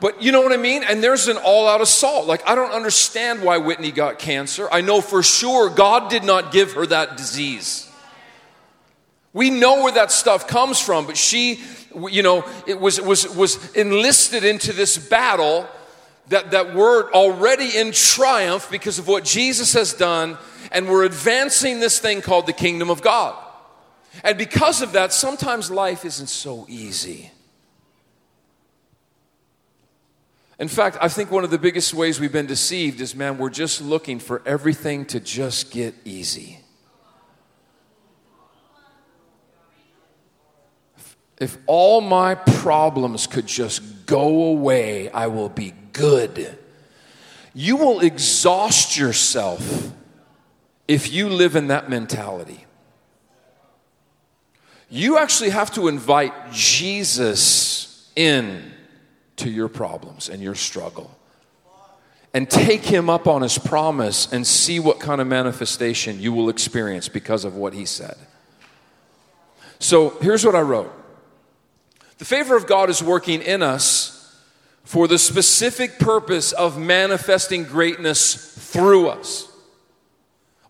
But 0.00 0.22
you 0.22 0.32
know 0.32 0.42
what 0.42 0.52
I 0.52 0.56
mean? 0.56 0.82
And 0.82 1.02
there's 1.02 1.28
an 1.28 1.36
all 1.38 1.68
out 1.68 1.80
assault. 1.80 2.26
Like, 2.26 2.46
I 2.48 2.54
don't 2.54 2.72
understand 2.72 3.42
why 3.42 3.58
Whitney 3.58 3.90
got 3.90 4.18
cancer. 4.18 4.68
I 4.70 4.80
know 4.80 5.00
for 5.00 5.22
sure 5.22 5.70
God 5.70 6.10
did 6.10 6.24
not 6.24 6.52
give 6.52 6.72
her 6.72 6.86
that 6.86 7.16
disease. 7.16 7.90
We 9.32 9.50
know 9.50 9.82
where 9.82 9.92
that 9.92 10.12
stuff 10.12 10.46
comes 10.46 10.78
from, 10.78 11.06
but 11.06 11.16
she, 11.16 11.60
you 12.10 12.22
know, 12.22 12.44
it 12.66 12.78
was, 12.78 13.00
was, 13.00 13.28
was 13.34 13.74
enlisted 13.74 14.44
into 14.44 14.72
this 14.72 14.96
battle 14.96 15.68
that, 16.28 16.52
that 16.52 16.74
we're 16.74 17.10
already 17.12 17.76
in 17.76 17.92
triumph 17.92 18.70
because 18.70 18.98
of 18.98 19.06
what 19.06 19.24
Jesus 19.24 19.74
has 19.74 19.92
done, 19.92 20.38
and 20.72 20.88
we're 20.88 21.04
advancing 21.04 21.80
this 21.80 21.98
thing 21.98 22.22
called 22.22 22.46
the 22.46 22.52
kingdom 22.52 22.90
of 22.90 23.02
God. 23.02 23.36
And 24.22 24.38
because 24.38 24.80
of 24.80 24.92
that, 24.92 25.12
sometimes 25.12 25.70
life 25.70 26.04
isn't 26.04 26.28
so 26.28 26.66
easy. 26.68 27.30
In 30.58 30.68
fact, 30.68 30.96
I 31.00 31.08
think 31.08 31.30
one 31.30 31.44
of 31.44 31.50
the 31.50 31.58
biggest 31.58 31.92
ways 31.92 32.20
we've 32.20 32.32
been 32.32 32.46
deceived 32.46 33.00
is 33.00 33.14
man, 33.14 33.38
we're 33.38 33.50
just 33.50 33.80
looking 33.80 34.20
for 34.20 34.40
everything 34.46 35.04
to 35.06 35.18
just 35.18 35.72
get 35.72 35.94
easy. 36.04 36.60
If 41.38 41.58
all 41.66 42.00
my 42.00 42.36
problems 42.36 43.26
could 43.26 43.46
just 43.46 43.82
go 44.06 44.44
away, 44.44 45.10
I 45.10 45.26
will 45.28 45.48
be 45.48 45.72
good. 45.92 46.58
You 47.54 47.76
will 47.76 48.00
exhaust 48.00 48.96
yourself 48.98 49.92
if 50.88 51.12
you 51.12 51.28
live 51.28 51.56
in 51.56 51.68
that 51.68 51.88
mentality. 51.88 52.66
You 54.90 55.18
actually 55.18 55.50
have 55.50 55.72
to 55.72 55.88
invite 55.88 56.52
Jesus 56.52 58.10
in 58.16 58.72
to 59.36 59.50
your 59.50 59.68
problems 59.68 60.28
and 60.28 60.42
your 60.42 60.54
struggle 60.54 61.10
and 62.32 62.50
take 62.50 62.84
him 62.84 63.08
up 63.08 63.28
on 63.28 63.42
his 63.42 63.58
promise 63.58 64.30
and 64.32 64.46
see 64.46 64.80
what 64.80 64.98
kind 64.98 65.20
of 65.20 65.26
manifestation 65.26 66.20
you 66.20 66.32
will 66.32 66.48
experience 66.48 67.08
because 67.08 67.44
of 67.44 67.56
what 67.56 67.72
he 67.72 67.84
said. 67.84 68.16
So 69.78 70.10
here's 70.20 70.44
what 70.44 70.54
I 70.56 70.60
wrote 70.60 70.92
The 72.24 72.36
favor 72.36 72.56
of 72.56 72.66
God 72.66 72.88
is 72.88 73.02
working 73.02 73.42
in 73.42 73.62
us 73.62 74.34
for 74.82 75.06
the 75.06 75.18
specific 75.18 75.98
purpose 75.98 76.52
of 76.52 76.78
manifesting 76.78 77.64
greatness 77.64 78.34
through 78.72 79.08
us. 79.08 79.46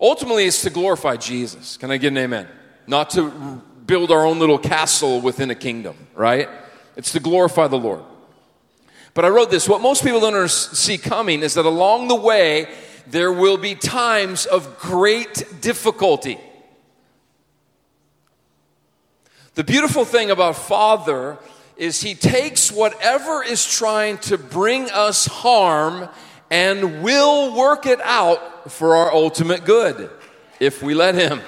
Ultimately, 0.00 0.46
it's 0.46 0.62
to 0.62 0.70
glorify 0.70 1.14
Jesus. 1.14 1.76
Can 1.76 1.92
I 1.92 1.96
get 1.96 2.08
an 2.08 2.18
amen? 2.18 2.48
Not 2.88 3.10
to 3.10 3.62
build 3.86 4.10
our 4.10 4.26
own 4.26 4.40
little 4.40 4.58
castle 4.58 5.20
within 5.20 5.48
a 5.52 5.54
kingdom, 5.54 5.94
right? 6.16 6.48
It's 6.96 7.12
to 7.12 7.20
glorify 7.20 7.68
the 7.68 7.78
Lord. 7.78 8.02
But 9.14 9.24
I 9.24 9.28
wrote 9.28 9.52
this 9.52 9.68
what 9.68 9.80
most 9.80 10.02
people 10.02 10.18
don't 10.18 10.50
see 10.50 10.98
coming 10.98 11.44
is 11.44 11.54
that 11.54 11.66
along 11.66 12.08
the 12.08 12.16
way, 12.16 12.66
there 13.06 13.32
will 13.32 13.58
be 13.58 13.76
times 13.76 14.44
of 14.44 14.80
great 14.80 15.60
difficulty. 15.60 16.40
The 19.54 19.62
beautiful 19.62 20.04
thing 20.04 20.32
about 20.32 20.56
Father 20.56 21.38
is 21.76 22.00
he 22.02 22.16
takes 22.16 22.72
whatever 22.72 23.40
is 23.44 23.64
trying 23.64 24.18
to 24.18 24.36
bring 24.36 24.90
us 24.90 25.26
harm 25.26 26.08
and 26.50 27.04
will 27.04 27.54
work 27.56 27.86
it 27.86 28.00
out 28.00 28.72
for 28.72 28.96
our 28.96 29.12
ultimate 29.12 29.64
good 29.64 30.10
if 30.58 30.82
we 30.82 30.92
let 30.94 31.14
him. 31.14 31.40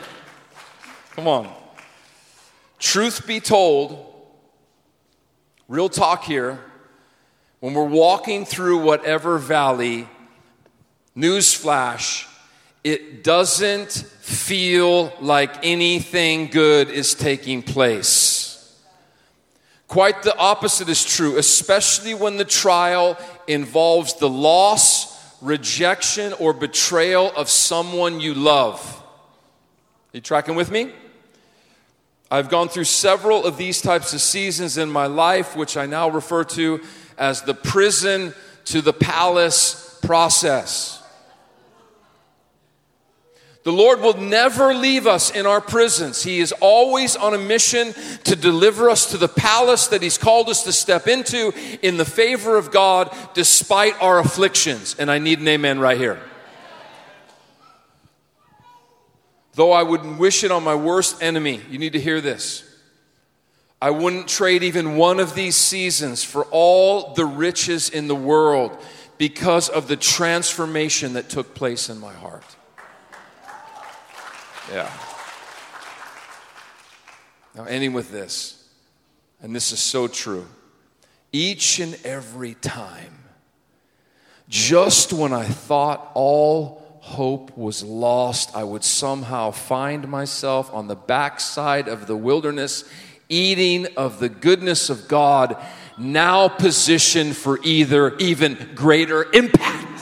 Come 1.17 1.27
on. 1.27 1.53
Truth 2.79 3.27
be 3.27 3.41
told, 3.41 4.07
real 5.67 5.89
talk 5.89 6.23
here, 6.23 6.61
when 7.59 7.75
we're 7.75 7.85
walking 7.85 8.45
through 8.45 8.83
whatever 8.83 9.37
valley, 9.39 10.09
newsflash, 11.17 12.29
it 12.87 13.25
doesn't 13.25 13.91
feel 13.91 15.13
like 15.21 15.67
anything 15.67 16.47
good 16.47 16.89
is 16.89 17.17
taking 17.17 17.61
place. 17.61 18.81
Quite 19.89 20.23
the 20.23 20.37
opposite 20.39 20.89
is 20.89 21.05
true, 21.05 21.37
especially 21.37 22.15
when 22.15 22.37
the 22.37 22.45
trial 22.45 23.19
involves 23.49 24.15
the 24.15 24.29
loss, 24.29 25.37
rejection, 25.43 26.33
or 26.35 26.53
betrayal 26.53 27.33
of 27.37 27.51
someone 27.51 28.21
you 28.21 28.35
love. 28.35 28.81
Are 30.15 30.19
You 30.19 30.21
tracking 30.21 30.55
with 30.55 30.71
me? 30.71 30.93
I've 32.31 32.49
gone 32.49 32.69
through 32.69 32.85
several 32.85 33.45
of 33.45 33.57
these 33.57 33.83
types 33.83 34.15
of 34.15 34.21
seasons 34.21 34.79
in 34.79 34.89
my 34.93 35.07
life, 35.07 35.57
which 35.57 35.77
I 35.77 35.87
now 35.87 36.09
refer 36.09 36.45
to 36.45 36.81
as 37.19 37.43
the 37.43 37.55
prison 37.55 38.33
to 38.67 38.81
the 38.81 38.93
palace 38.93 39.99
process. 40.03 40.96
The 43.67 43.73
Lord 43.73 44.01
will 44.01 44.17
never 44.17 44.73
leave 44.73 45.09
us 45.09 45.33
in 45.33 45.45
our 45.45 45.61
prisons. 45.61 46.23
He 46.23 46.39
is 46.39 46.53
always 46.53 47.17
on 47.17 47.35
a 47.35 47.39
mission 47.39 47.95
to 48.23 48.37
deliver 48.37 48.89
us 48.89 49.11
to 49.11 49.19
the 49.19 49.27
palace 49.27 49.89
that 49.89 50.03
He's 50.03 50.19
called 50.19 50.49
us 50.49 50.63
to 50.63 50.73
step 50.73 51.09
into 51.09 51.53
in 51.83 51.97
the 51.97 52.05
favor 52.05 52.57
of 52.57 52.71
God 52.71 53.13
despite 53.35 54.01
our 54.01 54.21
afflictions. 54.21 54.95
And 55.01 55.11
I 55.11 55.19
need 55.19 55.41
an 55.41 55.49
amen 55.49 55.81
right 55.81 55.99
here. 55.99 56.21
Though 59.55 59.73
I 59.73 59.83
would 59.83 60.17
wish 60.17 60.45
it 60.45 60.53
on 60.53 60.63
my 60.63 60.77
worst 60.77 61.21
enemy, 61.21 61.61
you 61.69 61.81
need 61.81 61.95
to 61.95 62.01
hear 62.01 62.21
this. 62.21 62.63
I 63.83 63.91
wouldn't 63.91 64.29
trade 64.29 64.63
even 64.63 64.95
one 64.95 65.19
of 65.19 65.35
these 65.35 65.57
seasons 65.57 66.23
for 66.23 66.45
all 66.53 67.15
the 67.15 67.27
riches 67.27 67.91
in 67.91 68.07
the 68.07 68.15
world 68.15 68.79
because 69.19 69.69
of 69.69 69.89
the 69.89 69.97
transformation 69.97 71.15
that 71.15 71.29
took 71.29 71.57
place 71.57 71.91
in 71.91 71.99
my 71.99 72.13
heart. 72.13 72.45
Yeah. 74.73 74.91
Now, 77.55 77.65
ending 77.65 77.93
with 77.93 78.11
this, 78.11 78.69
and 79.41 79.55
this 79.55 79.73
is 79.73 79.81
so 79.81 80.09
true. 80.09 80.47
Each 81.33 81.79
and 81.79 81.99
every 82.05 82.55
time, 82.55 83.19
just 84.49 85.13
when 85.13 85.33
I 85.33 85.45
thought 85.45 86.11
all 86.15 87.01
hope 87.01 87.57
was 87.57 87.83
lost, 87.83 88.55
I 88.55 88.65
would 88.65 88.85
somehow 88.85 89.53
find 89.53 90.09
myself 90.09 90.73
on 90.75 90.89
the 90.89 90.97
backside 90.97 91.89
of 91.89 92.07
the 92.07 92.17
wilderness, 92.17 92.85
eating 93.29 93.87
of 93.97 94.19
the 94.19 94.29
goodness 94.29 94.91
of 94.91 95.09
God, 95.09 95.57
now 95.97 96.49
positioned 96.49 97.37
for 97.37 97.59
either 97.63 98.17
even 98.17 98.73
greater 98.75 99.31
impact. 99.33 99.96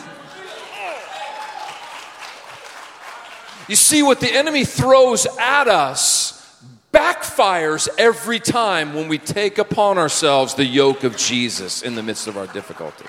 You 3.69 3.77
see, 3.77 4.03
what 4.03 4.21
the 4.21 4.33
enemy 4.33 4.65
throws 4.65 5.27
at 5.39 5.69
us 5.69 6.35
backfires 6.93 7.89
every 7.99 8.39
time 8.39 8.95
when 8.95 9.09
we 9.09 9.19
take 9.19 9.59
upon 9.59 9.99
ourselves 9.99 10.55
the 10.55 10.65
yoke 10.65 11.03
of 11.03 11.17
Jesus 11.17 11.83
in 11.83 11.95
the 11.95 12.03
midst 12.03 12.29
of 12.29 12.37
our 12.37 12.47
difficulty. 12.47 13.07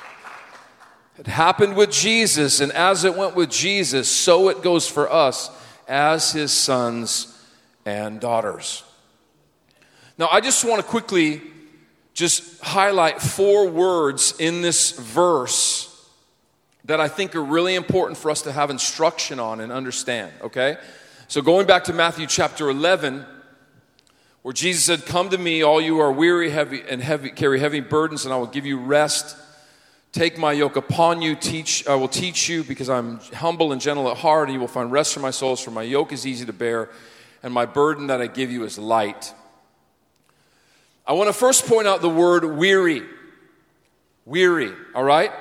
It 1.20 1.28
happened 1.28 1.76
with 1.76 1.92
Jesus, 1.92 2.62
and 2.62 2.72
as 2.72 3.04
it 3.04 3.16
went 3.16 3.36
with 3.36 3.50
Jesus, 3.50 4.10
so 4.10 4.50
it 4.50 4.64
goes 4.64 4.88
for 4.88 5.12
us 5.12 5.50
as 5.88 6.32
his 6.32 6.52
sons 6.52 7.38
and 7.86 8.20
daughters. 8.20 8.84
Now, 10.18 10.30
I 10.32 10.42
just 10.42 10.66
want 10.66 10.82
to 10.82 10.88
quickly 10.88 11.42
just 12.14 12.62
highlight 12.62 13.22
four 13.22 13.68
words 13.68 14.34
in 14.40 14.62
this 14.62 14.92
verse 14.92 15.92
that 16.86 17.02
I 17.02 17.08
think 17.08 17.36
are 17.36 17.44
really 17.44 17.76
important 17.76 18.18
for 18.18 18.30
us 18.30 18.44
to 18.44 18.52
have 18.52 18.70
instruction 18.70 19.40
on 19.40 19.60
and 19.60 19.72
understand, 19.72 20.32
okay? 20.42 20.78
So, 21.28 21.42
going 21.42 21.66
back 21.66 21.86
to 21.86 21.94
Matthew 21.94 22.28
chapter 22.28 22.70
11, 22.70 23.26
where 24.44 24.54
Jesus 24.54 24.84
said, 24.84 25.06
Come 25.08 25.30
to 25.30 25.38
me, 25.38 25.64
all 25.64 25.82
you 25.82 26.00
are 26.00 26.12
weary 26.12 26.52
heavy 26.52 26.84
and 26.88 27.02
heavy, 27.02 27.32
carry 27.32 27.60
heavy 27.60 27.80
burdens, 27.80 28.26
and 28.26 28.34
I 28.34 28.38
will 28.38 28.46
give 28.46 28.66
you 28.66 28.80
rest. 28.80 29.36
Take 30.12 30.38
my 30.38 30.54
yoke 30.54 30.76
upon 30.76 31.24
you, 31.24 31.36
teach, 31.36 31.88
I 31.88 31.96
will 31.96 32.08
teach 32.08 32.48
you, 32.48 32.64
because 32.64 32.90
I'm 32.90 33.20
humble 33.34 33.72
and 33.72 33.82
gentle 33.82 34.10
at 34.10 34.18
heart, 34.18 34.48
and 34.48 34.54
you 34.54 34.60
will 34.60 34.68
find 34.68 34.92
rest 34.92 35.14
for 35.16 35.20
my 35.20 35.32
souls, 35.32 35.60
for 35.60 35.72
my 35.72 35.82
yoke 35.82 36.14
is 36.14 36.28
easy 36.28 36.46
to 36.46 36.54
bear, 36.54 36.90
and 37.42 37.52
my 37.52 37.66
burden 37.66 38.08
that 38.08 38.22
I 38.22 38.28
give 38.28 38.52
you 38.52 38.64
is 38.64 38.78
light. 38.78 39.34
I 41.08 41.14
want 41.14 41.28
to 41.30 41.34
first 41.34 41.66
point 41.66 41.88
out 41.88 42.02
the 42.02 42.10
word 42.10 42.46
weary. 42.46 43.02
Weary, 44.26 44.72
all 44.94 45.04
right? 45.04 45.32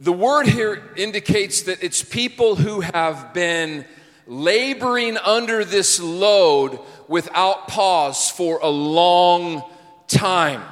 The 0.00 0.12
word 0.12 0.46
here 0.46 0.82
indicates 0.96 1.62
that 1.62 1.82
it's 1.82 2.02
people 2.02 2.56
who 2.56 2.80
have 2.80 3.34
been 3.34 3.84
laboring 4.26 5.18
under 5.18 5.64
this 5.64 6.00
load 6.00 6.78
without 7.06 7.68
pause 7.68 8.30
for 8.30 8.60
a 8.62 8.68
long 8.68 9.62
time. 10.08 10.62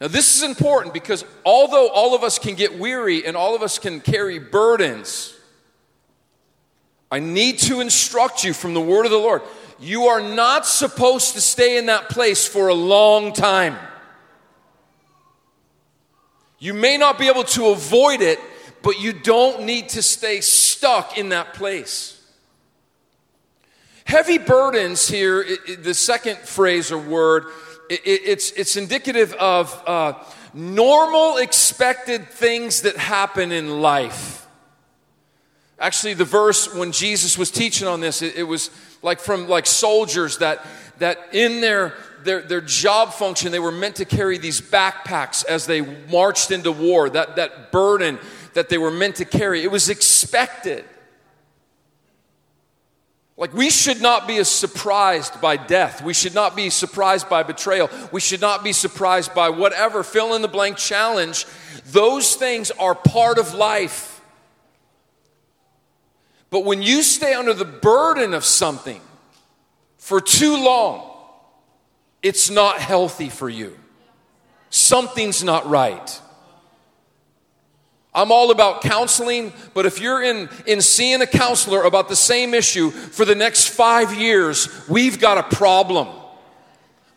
Now, 0.00 0.08
this 0.08 0.36
is 0.36 0.42
important 0.42 0.94
because 0.94 1.24
although 1.44 1.88
all 1.88 2.14
of 2.14 2.22
us 2.22 2.38
can 2.38 2.54
get 2.54 2.78
weary 2.78 3.26
and 3.26 3.36
all 3.36 3.54
of 3.54 3.62
us 3.62 3.78
can 3.78 4.00
carry 4.00 4.38
burdens, 4.38 5.34
I 7.10 7.18
need 7.20 7.58
to 7.60 7.80
instruct 7.80 8.44
you 8.44 8.52
from 8.52 8.74
the 8.74 8.80
word 8.80 9.04
of 9.04 9.10
the 9.10 9.18
Lord 9.18 9.42
you 9.78 10.06
are 10.06 10.20
not 10.20 10.66
supposed 10.66 11.34
to 11.34 11.40
stay 11.40 11.76
in 11.76 11.86
that 11.86 12.08
place 12.08 12.46
for 12.46 12.68
a 12.68 12.74
long 12.74 13.32
time. 13.32 13.76
You 16.58 16.74
may 16.74 16.96
not 16.96 17.18
be 17.18 17.28
able 17.28 17.44
to 17.44 17.68
avoid 17.68 18.20
it, 18.20 18.40
but 18.82 19.00
you 19.00 19.12
don't 19.12 19.64
need 19.64 19.90
to 19.90 20.02
stay 20.02 20.40
stuck 20.40 21.18
in 21.18 21.30
that 21.30 21.54
place. 21.54 22.12
Heavy 24.04 24.38
burdens 24.38 25.08
here, 25.08 25.40
it, 25.40 25.58
it, 25.66 25.82
the 25.82 25.92
second 25.92 26.38
phrase 26.38 26.92
or 26.92 26.98
word, 26.98 27.46
it, 27.90 28.00
it's, 28.04 28.52
it's 28.52 28.76
indicative 28.76 29.32
of 29.34 29.82
uh, 29.86 30.12
normal 30.54 31.38
expected 31.38 32.28
things 32.28 32.82
that 32.82 32.96
happen 32.96 33.50
in 33.50 33.80
life. 33.80 34.46
Actually, 35.78 36.14
the 36.14 36.24
verse 36.24 36.72
when 36.74 36.92
Jesus 36.92 37.36
was 37.36 37.50
teaching 37.50 37.86
on 37.86 38.00
this, 38.00 38.22
it, 38.22 38.44
was 38.44 38.70
like 39.02 39.20
from 39.20 39.46
like 39.46 39.66
soldiers 39.66 40.38
that 40.38 40.64
that 40.98 41.18
in 41.34 41.60
their 41.60 41.92
their, 42.26 42.42
their 42.42 42.60
job 42.60 43.14
function 43.14 43.52
they 43.52 43.58
were 43.58 43.72
meant 43.72 43.96
to 43.96 44.04
carry 44.04 44.36
these 44.36 44.60
backpacks 44.60 45.44
as 45.46 45.64
they 45.64 45.80
marched 45.80 46.50
into 46.50 46.70
war 46.70 47.08
that 47.08 47.36
that 47.36 47.72
burden 47.72 48.18
that 48.52 48.68
they 48.68 48.78
were 48.78 48.90
meant 48.90 49.16
to 49.16 49.24
carry. 49.24 49.62
It 49.62 49.70
was 49.70 49.88
expected. 49.88 50.84
Like 53.36 53.52
we 53.52 53.70
should 53.70 54.00
not 54.00 54.26
be 54.26 54.42
surprised 54.44 55.40
by 55.40 55.56
death. 55.56 56.02
We 56.02 56.14
should 56.14 56.34
not 56.34 56.56
be 56.56 56.70
surprised 56.70 57.28
by 57.28 57.42
betrayal. 57.42 57.90
We 58.10 58.20
should 58.20 58.40
not 58.40 58.64
be 58.64 58.72
surprised 58.72 59.34
by 59.34 59.50
whatever 59.50 60.02
fill 60.02 60.34
in 60.34 60.42
the 60.42 60.48
blank 60.48 60.78
challenge. 60.78 61.46
Those 61.86 62.34
things 62.34 62.70
are 62.72 62.94
part 62.94 63.38
of 63.38 63.54
life. 63.54 64.20
But 66.48 66.64
when 66.64 66.80
you 66.80 67.02
stay 67.02 67.34
under 67.34 67.52
the 67.52 67.64
burden 67.66 68.32
of 68.32 68.44
something 68.44 69.02
for 69.98 70.20
too 70.20 70.56
long, 70.56 71.15
it's 72.22 72.50
not 72.50 72.78
healthy 72.78 73.28
for 73.28 73.48
you. 73.48 73.76
Something's 74.70 75.42
not 75.44 75.68
right. 75.68 76.20
I'm 78.16 78.32
all 78.32 78.50
about 78.50 78.80
counseling, 78.80 79.52
but 79.74 79.84
if 79.84 80.00
you're 80.00 80.22
in, 80.22 80.48
in 80.66 80.80
seeing 80.80 81.20
a 81.20 81.26
counselor 81.26 81.82
about 81.82 82.08
the 82.08 82.16
same 82.16 82.54
issue 82.54 82.90
for 82.90 83.26
the 83.26 83.34
next 83.34 83.68
five 83.68 84.14
years, 84.14 84.68
we've 84.88 85.20
got 85.20 85.36
a 85.36 85.54
problem. 85.54 86.08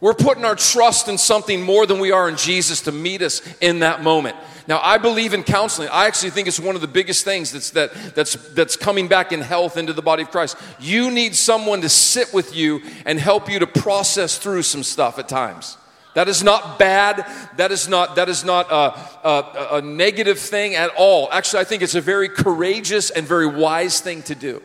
We're 0.02 0.14
putting 0.14 0.44
our 0.44 0.56
trust 0.56 1.08
in 1.08 1.18
something 1.18 1.62
more 1.62 1.86
than 1.86 2.00
we 2.00 2.12
are 2.12 2.28
in 2.28 2.36
Jesus 2.36 2.82
to 2.82 2.92
meet 2.92 3.22
us 3.22 3.42
in 3.62 3.80
that 3.80 4.04
moment. 4.04 4.36
Now, 4.70 4.80
I 4.84 5.00
believe 5.00 5.34
in 5.34 5.42
counseling. 5.42 5.90
I 5.92 6.06
actually 6.06 6.30
think 6.30 6.48
it's 6.48 6.60
one 6.60 6.76
of 6.76 6.82
the 6.82 6.88
biggest 6.88 7.26
things 7.26 7.52
that's, 7.52 7.72
that, 7.72 7.92
that's, 8.14 8.36
that's 8.54 8.76
coming 8.76 9.08
back 9.08 9.32
in 9.32 9.42
health 9.42 9.78
into 9.78 9.94
the 9.94 10.04
body 10.04 10.22
of 10.22 10.30
Christ. 10.30 10.58
You 10.80 11.10
need 11.10 11.36
someone 11.36 11.82
to 11.82 11.90
sit 11.90 12.36
with 12.36 12.56
you 12.56 12.84
and 13.04 13.20
help 13.20 13.50
you 13.50 13.58
to 13.58 13.66
process 13.66 14.38
through 14.38 14.62
some 14.62 14.84
stuff 14.84 15.18
at 15.18 15.28
times. 15.28 15.76
That 16.14 16.28
is 16.28 16.44
not 16.44 16.78
bad. 16.78 17.26
That 17.58 17.72
is 17.72 17.88
not, 17.88 18.18
that 18.18 18.30
is 18.30 18.44
not 18.46 18.70
a, 18.70 19.28
a, 19.28 19.68
a 19.78 19.82
negative 19.82 20.38
thing 20.38 20.76
at 20.76 20.92
all. 20.96 21.30
Actually, 21.32 21.62
I 21.62 21.64
think 21.64 21.82
it's 21.82 21.96
a 21.96 22.02
very 22.02 22.30
courageous 22.30 23.10
and 23.10 23.26
very 23.26 23.48
wise 23.48 24.02
thing 24.02 24.22
to 24.24 24.36
do. 24.36 24.62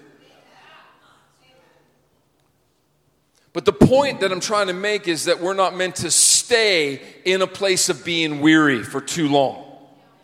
But 3.55 3.65
the 3.65 3.73
point 3.73 4.21
that 4.21 4.31
I'm 4.31 4.41
trying 4.41 4.67
to 4.67 4.75
make 4.75 5.09
is 5.09 5.25
that 5.25 5.41
we're 5.41 5.55
not 5.55 5.75
meant 5.75 5.97
to 5.97 6.11
stay 6.11 7.01
in 7.25 7.41
a 7.41 7.47
place 7.47 7.89
of 7.89 8.05
being 8.05 8.43
weary 8.43 8.83
for 8.83 9.01
too 9.01 9.31
long. 9.31 9.64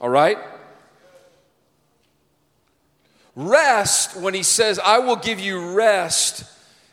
All 0.00 0.08
right? 0.08 0.38
Rest, 3.36 4.16
when 4.16 4.34
he 4.34 4.42
says, 4.42 4.78
I 4.78 4.98
will 4.98 5.16
give 5.16 5.38
you 5.38 5.74
rest, 5.74 6.44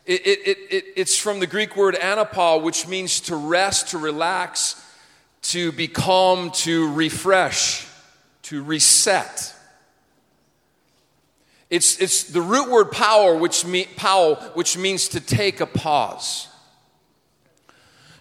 it, 0.06 0.26
it, 0.26 0.58
it, 0.70 0.84
it's 0.96 1.18
from 1.18 1.40
the 1.40 1.46
Greek 1.46 1.76
word 1.76 1.94
anapa, 1.94 2.62
which 2.62 2.86
means 2.86 3.20
to 3.22 3.36
rest, 3.36 3.88
to 3.88 3.98
relax, 3.98 4.84
to 5.42 5.72
be 5.72 5.88
calm, 5.88 6.50
to 6.50 6.92
refresh, 6.92 7.86
to 8.42 8.62
reset. 8.62 9.54
It's, 11.70 12.00
it's 12.00 12.24
the 12.24 12.40
root 12.40 12.70
word 12.70 12.92
power, 12.92 13.36
which, 13.36 13.66
me, 13.66 13.86
power, 13.96 14.36
which 14.54 14.78
means 14.78 15.08
to 15.08 15.20
take 15.20 15.60
a 15.60 15.66
pause. 15.66 16.48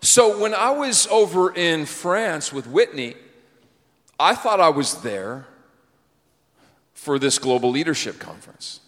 So 0.01 0.39
when 0.39 0.53
I 0.53 0.71
was 0.71 1.07
over 1.07 1.53
in 1.53 1.85
France 1.85 2.51
with 2.51 2.67
Whitney, 2.67 3.15
I 4.19 4.35
thought 4.35 4.59
I 4.59 4.69
was 4.69 5.01
there 5.01 5.45
for 6.93 7.19
this 7.19 7.37
global 7.37 7.69
leadership 7.69 8.19
conference. 8.19 8.79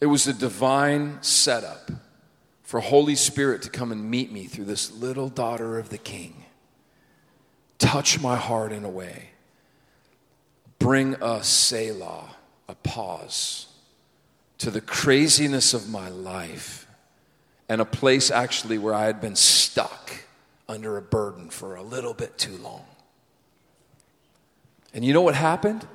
It 0.00 0.06
was 0.06 0.26
a 0.26 0.34
divine 0.34 1.18
setup 1.22 1.90
for 2.62 2.80
Holy 2.80 3.14
Spirit 3.14 3.62
to 3.62 3.70
come 3.70 3.92
and 3.92 4.10
meet 4.10 4.30
me 4.30 4.44
through 4.44 4.66
this 4.66 4.92
little 4.92 5.28
daughter 5.28 5.78
of 5.78 5.88
the 5.88 5.98
King, 5.98 6.44
touch 7.78 8.20
my 8.20 8.36
heart 8.36 8.72
in 8.72 8.84
a 8.84 8.90
way, 8.90 9.30
bring 10.78 11.14
a 11.22 11.42
Selah, 11.42 12.36
a 12.68 12.74
pause 12.74 13.68
to 14.58 14.70
the 14.70 14.80
craziness 14.80 15.72
of 15.72 15.88
my 15.88 16.08
life, 16.08 16.86
and 17.68 17.80
a 17.80 17.86
place 17.86 18.30
actually 18.30 18.78
where 18.78 18.94
I 18.94 19.04
had 19.04 19.20
been 19.20 19.36
stuck 19.36 20.25
under 20.68 20.96
a 20.96 21.02
burden 21.02 21.50
for 21.50 21.76
a 21.76 21.82
little 21.82 22.14
bit 22.14 22.38
too 22.38 22.56
long. 22.58 22.84
And 24.92 25.04
you 25.04 25.12
know 25.12 25.22
what 25.22 25.34
happened? 25.34 25.86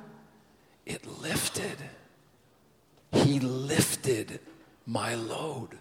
It 0.85 1.05
lifted. 1.21 1.77
He 3.11 3.39
lifted 3.39 4.39
my 4.85 5.15
load. 5.15 5.77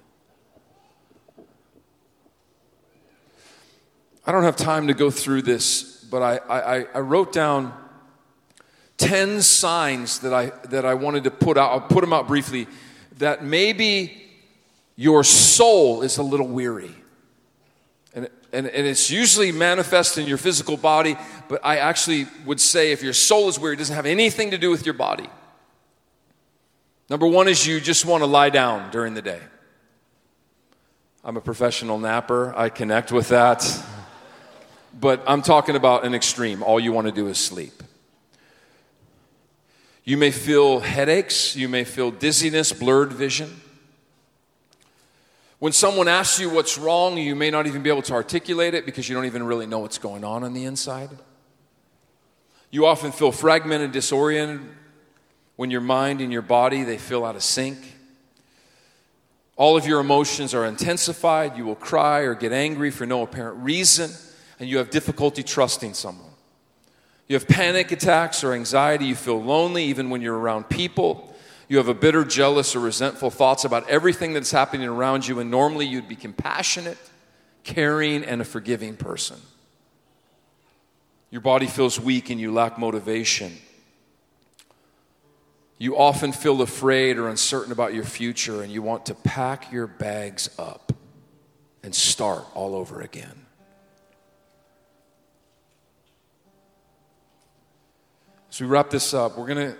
I 4.27 4.33
don't 4.33 4.43
have 4.43 4.57
time 4.57 4.89
to 4.89 4.95
go 4.95 5.11
through 5.11 5.43
this, 5.43 6.05
but 6.11 6.23
I, 6.23 6.37
I, 6.49 6.87
I 6.95 7.01
wrote 7.01 7.33
down 7.33 7.73
10 8.99 9.41
signs 9.43 10.21
that 10.21 10.35
I, 10.35 10.53
that 10.69 10.85
I 10.85 10.95
wanted 10.95 11.25
to 11.25 11.31
put 11.31 11.57
out. 11.57 11.73
I'll 11.73 11.81
put 11.81 12.03
them 12.03 12.13
out 12.13 12.29
briefly 12.29 12.67
that 13.19 13.43
maybe 13.45 14.23
your 14.97 15.25
soul 15.25 16.03
is 16.03 16.19
a 16.19 16.23
little 16.23 16.49
weary 16.49 16.95
and, 18.53 18.67
and 18.67 18.87
it's 18.87 19.11
usually 19.11 19.53
manifest 19.53 20.19
in 20.19 20.27
your 20.27 20.39
physical 20.39 20.77
body, 20.77 21.17
but 21.49 21.61
I 21.65 21.79
actually 21.79 22.27
would 22.45 22.61
say 22.61 22.93
if 22.93 23.03
your 23.03 23.13
soul 23.13 23.49
is 23.49 23.59
weary, 23.59 23.75
it 23.75 23.79
doesn't 23.79 23.97
have 23.97 24.07
anything 24.07 24.51
to 24.51 24.59
do 24.59 24.71
with 24.71 24.85
your 24.85 24.95
body. 24.95 25.29
Number 27.09 27.27
one 27.27 27.49
is 27.49 27.67
you 27.67 27.81
just 27.81 28.05
want 28.05 28.23
to 28.23 28.27
lie 28.27 28.51
down 28.51 28.91
during 28.91 29.15
the 29.15 29.23
day. 29.23 29.41
I'm 31.23 31.37
a 31.37 31.41
professional 31.41 31.99
napper, 31.99 32.55
I 32.57 32.69
connect 32.69 33.13
with 33.13 33.29
that. 33.29 33.67
But 34.99 35.23
I'm 35.27 35.43
talking 35.43 35.77
about 35.77 36.05
an 36.05 36.15
extreme. 36.15 36.63
All 36.63 36.81
you 36.81 36.93
want 36.93 37.07
to 37.07 37.13
do 37.13 37.29
is 37.29 37.39
sleep. 37.39 37.83
You 40.03 40.17
may 40.17 40.33
feel 40.33 40.81
headaches, 40.81 41.55
you 41.55 41.69
may 41.69 41.85
feel 41.85 42.11
dizziness, 42.11 42.73
blurred 42.73 43.13
vision. 43.13 43.61
When 45.61 45.73
someone 45.73 46.09
asks 46.09 46.41
you 46.41 46.49
what's 46.49 46.79
wrong, 46.79 47.19
you 47.19 47.37
may 47.37 47.51
not 47.51 47.67
even 47.67 47.83
be 47.83 47.91
able 47.91 48.03
to 48.03 48.15
articulate 48.15 48.73
it 48.73 48.87
because 48.87 49.09
you 49.09 49.15
don't 49.15 49.27
even 49.27 49.43
really 49.43 49.67
know 49.67 49.81
what's 49.81 49.99
going 49.99 50.25
on 50.25 50.43
on 50.43 50.55
the 50.55 50.65
inside. 50.65 51.11
You 52.71 52.87
often 52.87 53.13
feel 53.13 53.31
fragmented, 53.31 53.93
disoriented. 53.93 54.63
when 55.57 55.71
your 55.71 55.83
mind 55.83 56.23
and 56.23 56.33
your 56.33 56.41
body 56.41 56.85
they 56.85 56.97
feel 56.97 57.23
out 57.23 57.37
of 57.37 57.43
sync. 57.43 57.77
All 59.57 59.77
of 59.77 59.87
your 59.87 60.01
emotions 60.01 60.55
are 60.55 60.65
intensified. 60.65 61.59
You 61.59 61.67
will 61.67 61.75
cry 61.75 62.21
or 62.21 62.35
get 62.35 62.51
angry 62.51 62.91
for 62.91 63.05
no 63.05 63.21
apparent 63.21 63.59
reason, 63.63 64.11
and 64.59 64.67
you 64.67 64.79
have 64.79 64.89
difficulty 64.89 65.43
trusting 65.43 65.93
someone. 65.93 66.31
You 67.29 67.37
have 67.37 67.47
panic 67.47 67.93
attacks 67.93 68.43
or 68.43 68.55
anxiety. 68.55 69.05
You 69.05 69.15
feel 69.15 69.43
lonely 69.43 69.85
even 69.85 70.09
when 70.09 70.23
you're 70.23 70.39
around 70.39 70.71
people. 70.71 71.30
You 71.71 71.77
have 71.77 71.87
a 71.87 71.95
bitter, 71.95 72.25
jealous, 72.25 72.75
or 72.75 72.81
resentful 72.81 73.31
thoughts 73.31 73.65
about 73.65 73.89
everything 73.89 74.33
that's 74.33 74.51
happening 74.51 74.89
around 74.89 75.29
you, 75.29 75.39
and 75.39 75.53
normally 75.53 75.87
you'd 75.87 76.09
be 76.09 76.17
compassionate, 76.17 76.99
caring, 77.63 78.25
and 78.25 78.41
a 78.41 78.45
forgiving 78.45 78.97
person. 78.97 79.37
Your 81.31 81.43
body 81.43 81.69
feels 81.69 82.01
weak 82.01 82.29
and 82.29 82.41
you 82.41 82.53
lack 82.53 82.77
motivation. 82.77 83.57
You 85.79 85.97
often 85.97 86.33
feel 86.33 86.61
afraid 86.61 87.19
or 87.19 87.29
uncertain 87.29 87.71
about 87.71 87.95
your 87.95 88.03
future, 88.03 88.65
and 88.65 88.73
you 88.73 88.83
want 88.83 89.07
to 89.07 89.15
pack 89.15 89.71
your 89.71 89.87
bags 89.87 90.51
up 90.59 90.93
and 91.85 91.95
start 91.95 92.47
all 92.53 92.75
over 92.75 93.01
again. 93.01 93.47
As 98.51 98.61
we 98.61 98.67
wrap 98.67 98.91
this 98.91 99.15
up, 99.15 99.39
we're 99.39 99.47
going 99.47 99.71
to, 99.71 99.77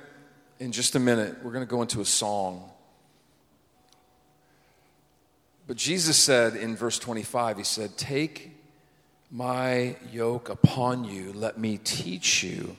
in 0.61 0.73
just 0.73 0.95
a 0.95 1.01
minute, 1.01 1.43
we're 1.43 1.53
going 1.53 1.67
to 1.67 1.71
go 1.71 1.81
into 1.81 2.03
a 2.03 2.05
song. 2.05 2.71
But 5.67 5.77
Jesus 5.77 6.19
said 6.19 6.55
in 6.55 6.77
verse 6.77 6.99
25, 6.99 7.57
He 7.57 7.65
said, 7.65 7.97
Take 7.97 8.51
my 9.31 9.97
yoke 10.13 10.51
upon 10.51 11.05
you, 11.05 11.33
let 11.33 11.59
me 11.59 11.81
teach 11.83 12.43
you. 12.43 12.77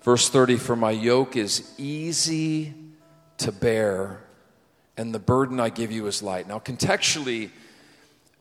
Verse 0.00 0.28
30 0.30 0.56
For 0.56 0.74
my 0.74 0.92
yoke 0.92 1.36
is 1.36 1.74
easy 1.76 2.72
to 3.38 3.52
bear, 3.52 4.20
and 4.96 5.14
the 5.14 5.18
burden 5.18 5.60
I 5.60 5.68
give 5.68 5.92
you 5.92 6.06
is 6.06 6.22
light. 6.22 6.48
Now, 6.48 6.58
contextually, 6.58 7.50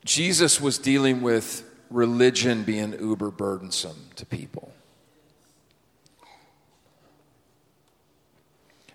Jesus 0.05 0.61
was 0.61 0.77
dealing 0.77 1.21
with 1.21 1.69
religion 1.89 2.63
being 2.63 2.93
uber 2.93 3.29
burdensome 3.29 3.97
to 4.15 4.25
people. 4.25 4.71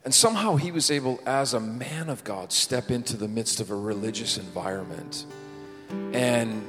And 0.05 0.15
somehow 0.15 0.57
he 0.57 0.71
was 0.71 0.91
able, 0.91 1.21
as 1.27 1.55
a 1.55 1.61
man 1.61 2.09
of 2.09 2.25
God, 2.25 2.53
step 2.53 2.91
into 2.91 3.17
the 3.17 3.29
midst 3.29 3.61
of 3.61 3.71
a 3.71 3.77
religious 3.77 4.39
environment. 4.39 5.27
And 6.13 6.65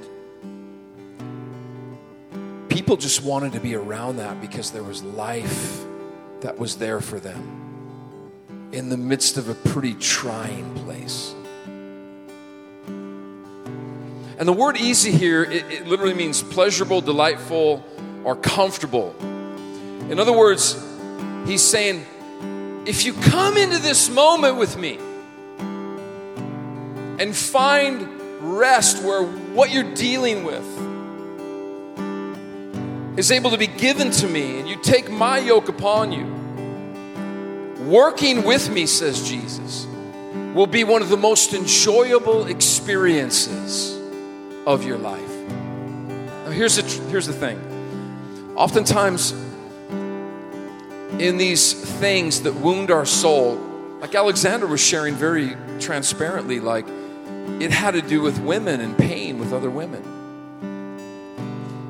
people 2.70 2.98
just 2.98 3.24
wanted 3.24 3.54
to 3.54 3.60
be 3.60 3.76
around 3.76 4.18
that 4.18 4.42
because 4.42 4.72
there 4.72 4.84
was 4.84 5.04
life 5.04 5.86
that 6.42 6.58
was 6.58 6.78
there 6.78 7.02
for 7.02 7.20
them 7.20 7.60
in 8.72 8.90
the 8.90 8.98
midst 8.98 9.38
of 9.38 9.50
a 9.50 9.54
pretty 9.54 9.94
trying 9.96 10.74
place. 10.76 11.34
And 14.40 14.48
the 14.48 14.54
word 14.54 14.78
easy 14.78 15.12
here, 15.12 15.44
it, 15.44 15.66
it, 15.70 15.88
literally 15.88 16.14
means 16.14 16.42
pleasurable, 16.42 17.02
delightful, 17.02 17.84
or 18.24 18.38
comfortable. 18.38 19.14
In 20.10 20.18
other 20.18 20.32
words, 20.32 20.82
he's 21.46 21.62
saying, 21.62 22.06
if 22.86 23.06
you 23.06 23.14
come 23.14 23.58
into 23.58 23.78
this 23.78 24.10
moment 24.10 24.58
with 24.58 24.78
me 24.78 24.98
and 27.20 27.36
find 27.36 28.08
rest 28.40 29.04
where 29.04 29.24
what 29.24 29.72
you're 29.72 29.94
dealing 29.94 30.44
with 30.44 30.66
is 33.20 33.32
able 33.32 33.52
to 33.52 33.58
be 33.58 33.68
given 33.68 34.12
to 34.12 34.28
me, 34.28 34.60
and 34.60 34.70
you 34.70 34.78
take 34.78 35.12
my 35.12 35.40
yoke 35.40 35.68
upon 35.68 36.14
you, 36.14 36.26
working 37.86 38.44
with 38.44 38.70
me, 38.70 38.86
says 38.86 39.28
Jesus, 39.28 39.86
will 40.54 40.68
be 40.68 40.86
one 40.86 41.02
of 41.02 41.10
the 41.10 41.18
most 41.18 41.54
enjoyable 41.54 42.48
experiences 42.48 44.00
of 44.66 44.86
your 44.86 44.98
life. 44.98 45.20
Now, 46.46 46.52
here's 46.52 46.78
the, 46.78 46.84
here's 47.10 47.28
the 47.28 47.34
thing. 47.34 47.60
Oftentimes, 48.56 49.34
in 51.20 51.38
these 51.38 51.74
things 51.74 52.42
that 52.44 52.54
wound 52.56 52.92
our 52.92 53.06
soul, 53.06 53.56
like 54.00 54.16
Alexandra 54.16 54.68
was 54.68 54.80
sharing 54.80 55.16
very 55.16 55.56
transparently, 55.80 56.60
like 56.62 56.86
it 57.60 57.72
had 57.72 57.92
to 57.92 58.02
do 58.02 58.22
with 58.22 58.40
women 58.40 58.80
and 58.80 58.98
pain 58.98 59.38
with 59.38 59.52
other 59.52 59.70
women. 59.70 60.02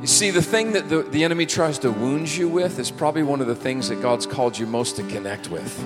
You 0.02 0.08
see, 0.08 0.32
the 0.32 0.42
thing 0.42 0.72
that 0.72 0.90
the, 0.90 1.04
the 1.04 1.24
enemy 1.24 1.46
tries 1.46 1.78
to 1.80 1.92
wound 1.92 2.30
you 2.30 2.50
with 2.50 2.80
is 2.80 2.90
probably 2.90 3.22
one 3.22 3.42
of 3.42 3.48
the 3.48 3.56
things 3.56 3.90
that 3.90 4.02
God's 4.02 4.26
called 4.26 4.58
you 4.58 4.66
most 4.66 4.96
to 4.96 5.04
connect 5.04 5.50
with. 5.50 5.78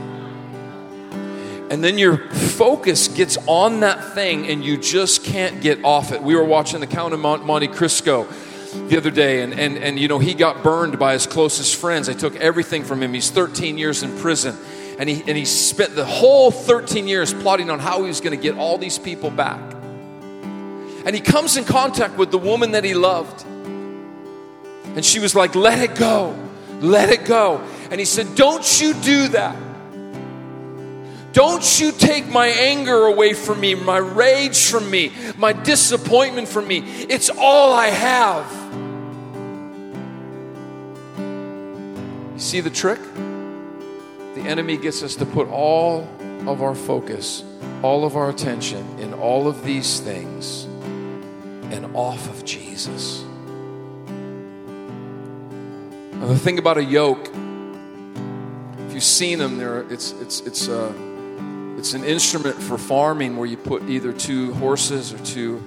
And 1.69 1.83
then 1.83 1.97
your 1.97 2.29
focus 2.29 3.07
gets 3.07 3.37
on 3.47 3.79
that 3.79 4.13
thing 4.13 4.47
and 4.47 4.63
you 4.63 4.77
just 4.77 5.23
can't 5.23 5.59
get 5.59 5.83
off 5.83 6.11
it. 6.11 6.21
We 6.21 6.35
were 6.35 6.43
watching 6.43 6.79
the 6.79 6.87
Count 6.87 7.13
of 7.13 7.19
Monte 7.19 7.67
Cristo 7.69 8.27
the 8.73 8.97
other 8.97 9.11
day, 9.11 9.41
and, 9.41 9.53
and, 9.53 9.77
and 9.77 9.99
you 9.99 10.07
know, 10.07 10.19
he 10.19 10.33
got 10.33 10.63
burned 10.63 10.99
by 10.99 11.13
his 11.13 11.27
closest 11.27 11.75
friends. 11.75 12.07
They 12.07 12.13
took 12.13 12.35
everything 12.35 12.83
from 12.83 13.01
him. 13.01 13.13
He's 13.13 13.29
13 13.29 13.77
years 13.77 14.03
in 14.03 14.17
prison. 14.17 14.57
And 14.99 15.09
he, 15.09 15.23
and 15.27 15.37
he 15.37 15.45
spent 15.45 15.95
the 15.95 16.05
whole 16.05 16.51
13 16.51 17.07
years 17.07 17.33
plotting 17.33 17.69
on 17.69 17.79
how 17.79 18.01
he 18.01 18.07
was 18.07 18.21
going 18.21 18.37
to 18.37 18.41
get 18.41 18.57
all 18.57 18.77
these 18.77 18.99
people 18.99 19.29
back. 19.29 19.59
And 21.05 21.15
he 21.15 21.21
comes 21.21 21.57
in 21.57 21.65
contact 21.65 22.17
with 22.17 22.31
the 22.31 22.37
woman 22.37 22.71
that 22.71 22.83
he 22.83 22.93
loved. 22.93 23.43
And 24.95 25.03
she 25.03 25.19
was 25.19 25.35
like, 25.35 25.55
Let 25.55 25.79
it 25.79 25.97
go, 25.97 26.35
let 26.79 27.09
it 27.09 27.25
go. 27.25 27.63
And 27.89 27.99
he 27.99 28.05
said, 28.05 28.35
Don't 28.35 28.81
you 28.81 28.93
do 28.93 29.27
that. 29.29 29.55
Don't 31.33 31.79
you 31.79 31.91
take 31.91 32.27
my 32.27 32.47
anger 32.47 33.07
away 33.07 33.33
from 33.33 33.59
me, 33.59 33.73
my 33.73 33.97
rage 33.97 34.69
from 34.69 34.89
me, 34.89 35.11
my 35.35 35.51
disappointment 35.51 36.47
from 36.47 36.67
me. 36.67 36.79
It's 37.09 37.31
all 37.31 37.73
I 37.73 37.87
have. 37.87 38.62
See 42.43 42.59
the 42.59 42.69
trick? 42.69 42.99
The 44.35 44.41
enemy 44.41 44.77
gets 44.77 45.01
us 45.01 45.15
to 45.15 45.25
put 45.25 45.47
all 45.47 46.07
of 46.45 46.61
our 46.61 46.75
focus, 46.75 47.43
all 47.81 48.03
of 48.03 48.17
our 48.17 48.29
attention 48.29 48.99
in 48.99 49.13
all 49.13 49.47
of 49.47 49.63
these 49.63 50.01
things 50.01 50.65
and 51.71 51.95
off 51.95 52.27
of 52.29 52.43
Jesus. 52.43 53.23
Now, 56.13 56.27
the 56.27 56.37
thing 56.37 56.59
about 56.59 56.77
a 56.77 56.83
yoke, 56.83 57.29
if 58.87 58.93
you've 58.93 59.03
seen 59.03 59.39
them, 59.39 59.57
there 59.57 59.81
it's 59.89 60.11
it's 60.13 60.41
it's 60.41 60.67
uh, 60.67 60.93
it's 61.77 61.93
an 61.93 62.03
instrument 62.03 62.61
for 62.61 62.77
farming 62.77 63.37
where 63.37 63.47
you 63.47 63.57
put 63.57 63.83
either 63.83 64.11
two 64.11 64.53
horses 64.55 65.13
or 65.13 65.17
two 65.19 65.63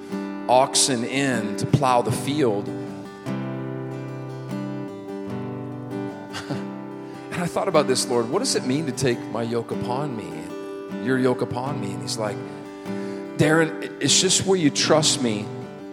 oxen 0.48 1.04
in 1.04 1.56
to 1.56 1.66
plow 1.66 2.02
the 2.02 2.12
field. 2.12 2.68
And 7.36 7.44
I 7.44 7.46
thought 7.46 7.68
about 7.68 7.86
this, 7.86 8.08
Lord, 8.08 8.28
what 8.28 8.40
does 8.40 8.56
it 8.56 8.66
mean 8.66 8.86
to 8.86 8.92
take 8.92 9.20
my 9.28 9.42
yoke 9.42 9.70
upon 9.70 10.16
me? 10.16 11.04
Your 11.04 11.18
yoke 11.18 11.42
upon 11.42 11.80
me. 11.80 11.92
And 11.92 12.02
he's 12.02 12.18
like, 12.18 12.36
Darren, 13.36 14.02
it's 14.02 14.20
just 14.20 14.44
where 14.44 14.58
you 14.58 14.70
trust 14.70 15.22
me 15.22 15.46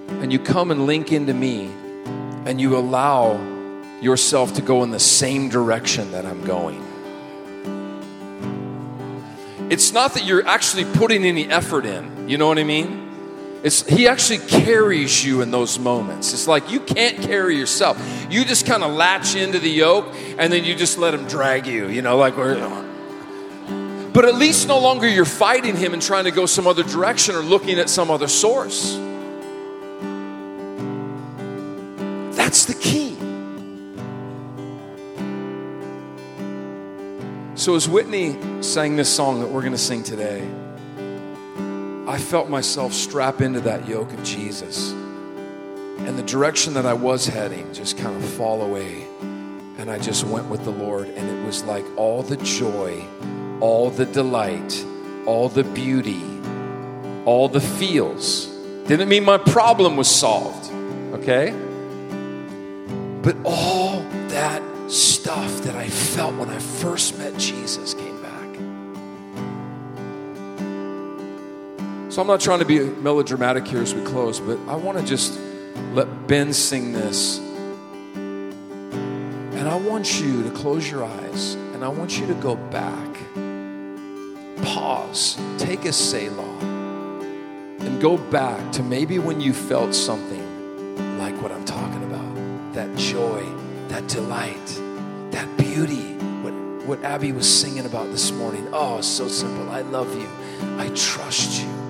and 0.08 0.34
you 0.34 0.40
come 0.40 0.72
and 0.72 0.88
link 0.88 1.12
into 1.12 1.36
me 1.36 1.66
and 2.46 2.60
you 2.60 2.78
allow 2.78 3.40
yourself 4.02 4.56
to 4.56 4.64
go 4.64 4.84
in 4.84 4.90
the 4.90 5.00
same 5.00 5.50
direction 5.50 6.12
that 6.14 6.26
I'm 6.26 6.44
going 6.44 6.84
it's 9.74 9.92
not 9.92 10.14
that 10.14 10.24
you're 10.24 10.46
actually 10.46 10.86
putting 10.86 11.26
any 11.26 11.48
effort 11.48 11.86
in. 11.86 12.30
You 12.30 12.38
know 12.38 12.48
what 12.48 12.60
I 12.60 12.64
mean? 12.64 13.03
It's, 13.64 13.88
he 13.88 14.10
actually 14.10 14.40
carries 14.40 15.24
you 15.24 15.42
in 15.42 15.50
those 15.50 15.80
moments. 15.80 16.34
It's 16.34 16.48
like 16.50 16.70
you 16.70 16.82
can't 16.82 17.22
carry 17.22 17.58
yourself. 17.58 17.98
You 18.30 18.44
just 18.44 18.66
kind 18.66 18.84
of 18.84 18.92
latch 18.92 19.36
into 19.36 19.58
the 19.58 19.70
yoke 19.70 20.14
and 20.38 20.52
then 20.52 20.66
you 20.66 20.76
just 20.76 20.98
let 20.98 21.14
him 21.14 21.26
drag 21.28 21.66
you, 21.66 21.88
you 21.88 22.02
know, 22.02 22.18
like 22.18 22.36
we're. 22.36 22.56
But 24.14 24.26
at 24.26 24.36
least 24.36 24.68
no 24.68 24.80
longer 24.80 25.08
you're 25.08 25.24
fighting 25.24 25.78
him 25.78 25.94
and 25.94 26.02
trying 26.02 26.26
to 26.26 26.32
go 26.32 26.46
some 26.46 26.68
other 26.68 26.84
direction 26.84 27.36
or 27.36 27.40
looking 27.40 27.80
at 27.80 27.90
some 27.90 28.12
other 28.12 28.28
source. 28.28 28.96
That's 32.36 32.66
the 32.66 32.76
key. 32.76 33.16
So, 37.56 37.76
as 37.76 37.88
Whitney 37.88 38.38
sang 38.62 38.98
this 38.98 39.10
song 39.10 39.40
that 39.40 39.48
we're 39.48 39.62
going 39.62 39.72
to 39.72 39.78
sing 39.78 40.04
today, 40.04 40.48
I 42.14 42.20
felt 42.20 42.48
myself 42.48 42.94
strap 42.94 43.42
into 43.42 43.60
that 43.62 43.88
yoke 43.88 44.14
of 44.14 44.24
Jesus. 44.24 44.92
And 44.92 46.16
the 46.16 46.22
direction 46.22 46.76
that 46.76 46.86
I 46.86 46.94
was 46.94 47.26
heading 47.26 47.74
just 47.74 47.98
kind 47.98 48.16
of 48.16 48.24
fall 48.24 48.62
away. 48.62 49.08
And 49.80 49.90
I 49.90 49.98
just 49.98 50.24
went 50.24 50.48
with 50.48 50.64
the 50.64 50.70
Lord. 50.70 51.08
And 51.08 51.28
it 51.28 51.44
was 51.44 51.64
like 51.64 51.84
all 51.98 52.22
the 52.22 52.38
joy, 52.38 53.04
all 53.62 53.90
the 53.90 54.06
delight, 54.06 54.86
all 55.26 55.50
the 55.50 55.64
beauty, 55.64 56.22
all 57.26 57.50
the 57.50 57.60
feels. 57.60 58.46
Didn't 58.86 59.10
mean 59.10 59.24
my 59.24 59.40
problem 59.40 59.98
was 59.98 60.08
solved, 60.08 60.72
okay? 61.16 61.50
But 63.24 63.38
all 63.44 64.02
that 64.28 64.62
stuff 64.88 65.64
that 65.64 65.76
I 65.76 65.88
felt 65.88 66.36
when 66.36 66.50
I 66.52 66.60
first 66.60 67.18
met 67.18 67.36
Jesus 67.40 67.96
So 72.14 72.22
I'm 72.22 72.28
not 72.28 72.42
trying 72.42 72.60
to 72.60 72.66
be 72.66 72.80
melodramatic 72.80 73.66
here 73.66 73.82
as 73.82 73.96
we 73.96 74.04
close, 74.04 74.40
but 74.40 74.60
I 74.68 74.76
want 74.76 75.00
to 75.00 75.04
just 75.04 75.40
let 75.94 76.28
Ben 76.28 76.54
sing 76.54 76.94
this. 76.94 77.40
And 78.14 79.68
I 79.68 79.74
want 79.78 80.22
you 80.22 80.44
to 80.44 80.52
close 80.52 80.92
your 80.92 81.04
eyes 81.06 81.56
and 81.56 81.84
I 81.84 81.88
want 81.88 82.20
you 82.20 82.28
to 82.28 82.36
go 82.36 82.56
back. 82.56 83.18
Pause, 84.64 85.40
take 85.58 85.86
a 85.86 85.92
Selah, 85.92 86.60
and 87.80 88.00
go 88.00 88.18
back 88.18 88.72
to 88.74 88.84
maybe 88.84 89.18
when 89.18 89.42
you 89.42 89.52
felt 89.52 89.96
something 89.96 91.18
like 91.18 91.34
what 91.42 91.52
I'm 91.52 91.66
talking 91.66 92.04
about 92.04 92.74
that 92.76 92.96
joy, 92.96 93.44
that 93.88 94.08
delight, 94.08 94.68
that 95.32 95.50
beauty, 95.58 96.14
what, 96.44 96.54
what 96.86 97.04
Abby 97.04 97.32
was 97.32 97.52
singing 97.52 97.88
about 97.88 98.12
this 98.12 98.32
morning. 98.32 98.68
Oh, 98.72 99.02
so 99.02 99.28
simple. 99.28 99.68
I 99.72 99.82
love 99.82 100.16
you, 100.16 100.30
I 100.78 100.90
trust 100.90 101.64
you. 101.64 101.83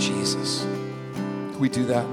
Jesus. 0.00 0.62
Can 1.14 1.60
we 1.60 1.68
do 1.68 1.84
that? 1.84 2.06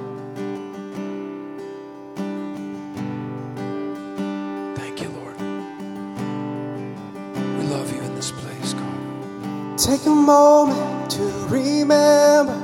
Thank 4.75 5.01
you, 5.01 5.09
Lord. 5.09 5.39
We 7.57 7.63
love 7.67 7.89
you 7.95 8.01
in 8.01 8.13
this 8.15 8.31
place, 8.31 8.73
God. 8.73 9.77
Take 9.77 10.05
a 10.05 10.09
moment 10.13 11.11
to 11.11 11.23
remember 11.47 12.59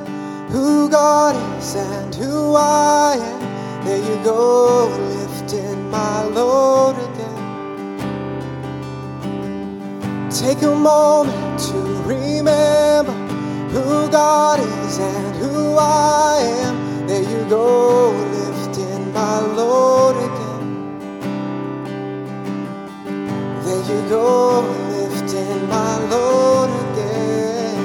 who 0.52 0.90
God 0.90 1.36
is 1.58 1.76
and 1.76 2.14
who 2.14 2.56
I 2.56 3.16
am. 3.18 3.86
There 3.86 3.98
you 3.98 4.24
go, 4.26 4.90
lifting 4.90 5.90
my 5.90 6.24
load 6.24 6.98
again. 6.98 7.40
Take 10.30 10.62
a 10.64 10.76
moment 10.76 11.60
to 11.60 11.78
remember 12.04 13.23
who 13.74 14.08
God 14.12 14.60
is 14.60 15.00
and 15.00 15.36
who 15.38 15.76
I 15.78 16.38
am. 16.62 17.08
There 17.08 17.24
you 17.24 17.50
go, 17.50 18.12
lifting 18.12 19.12
my 19.14 19.40
load 19.40 20.16
again. 20.28 20.64
There 23.66 23.84
you 23.92 24.10
go, 24.10 24.62
lifting 24.94 25.68
my 25.70 25.98
load 26.12 26.70
again. 26.84 27.82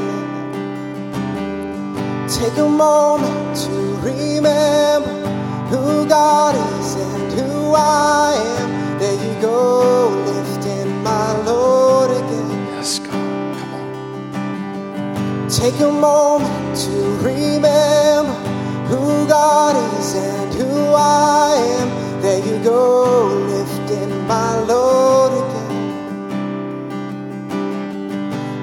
Take 2.28 2.58
a 2.58 2.68
moment 2.68 3.56
to 3.64 3.72
remember 4.08 5.16
who 5.70 6.06
God 6.06 6.54
is 6.54 6.96
and 6.96 7.32
who 7.32 7.72
I 7.74 8.34
am. 8.58 8.98
There 8.98 9.18
you 9.24 9.40
go, 9.40 10.17
Take 15.58 15.80
a 15.80 15.90
moment 15.90 16.76
to 16.84 16.90
remember 17.20 18.32
who 18.86 19.26
God 19.26 19.74
is 19.98 20.14
and 20.14 20.54
who 20.54 20.94
I 20.94 21.56
am. 21.80 22.22
There 22.22 22.38
you 22.38 22.62
go, 22.62 23.26
lifting 23.26 24.26
my 24.28 24.56
load 24.60 25.32
again. 25.42 25.98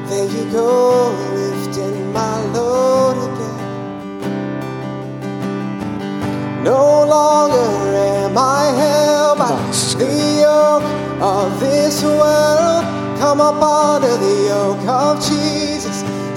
There 0.08 0.30
you 0.36 0.50
go, 0.54 1.12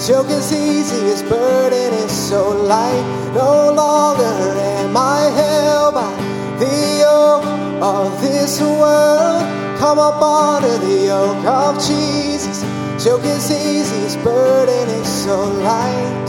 His 0.08 0.16
yoke 0.16 0.30
is 0.30 0.52
easy, 0.54 1.00
his 1.04 1.22
burden 1.22 1.92
is 1.92 2.10
so 2.10 2.48
light. 2.48 3.32
No 3.34 3.70
longer 3.74 4.24
am 4.24 4.96
I 4.96 5.20
held 5.36 5.92
by 5.92 6.10
the 6.58 7.00
yoke 7.04 7.44
of 7.82 8.18
this 8.22 8.58
world. 8.58 9.42
Come 9.78 9.98
up 9.98 10.22
under 10.22 10.78
the 10.78 11.04
yoke 11.12 11.44
of 11.44 11.74
Jesus. 11.86 12.62
His 12.96 13.22
is 13.26 13.50
easy, 13.50 14.00
his 14.00 14.16
burden 14.24 14.88
is 14.88 15.06
so 15.06 15.44
light. 15.60 16.28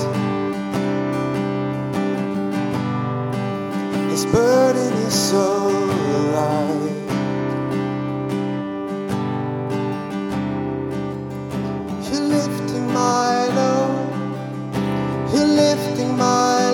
His 4.11 4.25
burden 4.25 4.91
is 5.07 5.13
so 5.13 5.69
light. 6.35 6.88
My 13.09 13.47
load. 13.57 14.09
You're 15.33 15.53
lifting 15.63 16.11
my 16.17 16.68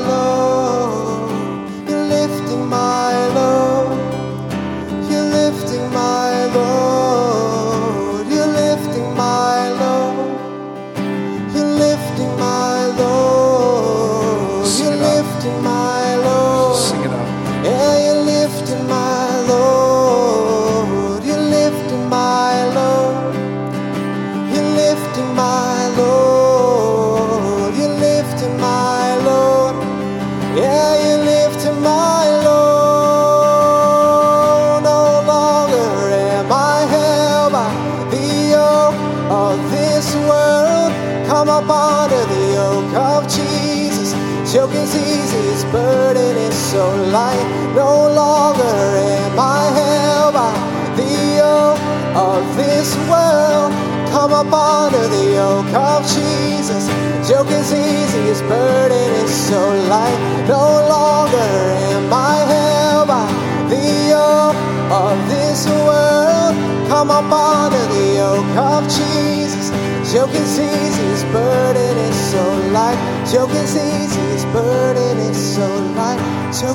so 46.75 46.93
light. 47.19 47.47
No 47.73 47.91
longer 48.21 48.75
am 49.15 49.39
I 49.39 49.63
held 49.79 50.33
by 50.33 50.53
the 50.99 51.09
yoke 51.41 51.83
of 52.29 52.41
this 52.57 52.89
world. 53.09 53.71
Come 54.11 54.33
up 54.41 54.51
under 54.51 55.05
the 55.15 55.25
yoke 55.39 55.73
of 55.73 55.99
Jesus. 56.17 56.83
Yoke 57.31 57.53
is 57.61 57.71
easy, 57.71 58.21
his 58.31 58.41
burden 58.41 59.09
is 59.23 59.31
so 59.49 59.61
light. 59.93 60.19
No 60.49 60.65
longer 60.95 61.51
am 61.93 62.11
I 62.11 62.35
held 62.53 63.07
by 63.07 63.27
the 63.71 63.85
yoke 64.15 64.59
of 65.03 65.15
this 65.31 65.59
world. 65.87 66.55
Come 66.91 67.09
up 67.09 67.31
under 67.31 67.85
the 67.95 68.05
yoke 68.21 68.55
of 68.73 68.81
Jesus. 68.99 69.67
Yoke 70.13 70.35
is 70.43 70.59
easy, 70.59 71.05
his 71.13 71.23
burden 71.35 71.95
is 72.09 72.17
so 72.33 72.43
light. 72.77 72.99
Yoke 73.33 73.55
is 73.63 73.73
easy, 73.77 74.25
his 74.35 74.45
burden 74.55 75.15
is 75.29 75.39
so 75.55 75.67
light. 75.99 76.34
So. 76.53 76.67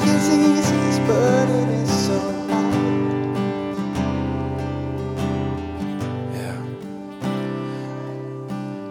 Yeah. 6.33 6.65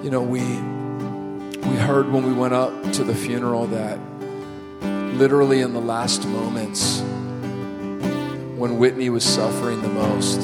You 0.03 0.09
know, 0.09 0.21
we 0.21 0.39
we 0.39 1.75
heard 1.77 2.11
when 2.11 2.25
we 2.25 2.33
went 2.33 2.53
up 2.53 2.91
to 2.93 3.03
the 3.03 3.13
funeral 3.13 3.67
that 3.67 3.99
literally 4.81 5.61
in 5.61 5.73
the 5.73 5.81
last 5.81 6.25
moments 6.27 7.01
when 8.57 8.77
Whitney 8.77 9.09
was 9.09 9.23
suffering 9.23 9.81
the 9.81 9.89
most 9.89 10.39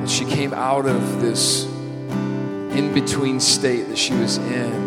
that 0.00 0.10
she 0.10 0.24
came 0.26 0.52
out 0.52 0.86
of 0.86 1.22
this 1.22 1.64
in-between 1.64 3.40
state 3.40 3.88
that 3.88 3.96
she 3.96 4.12
was 4.14 4.36
in 4.36 4.83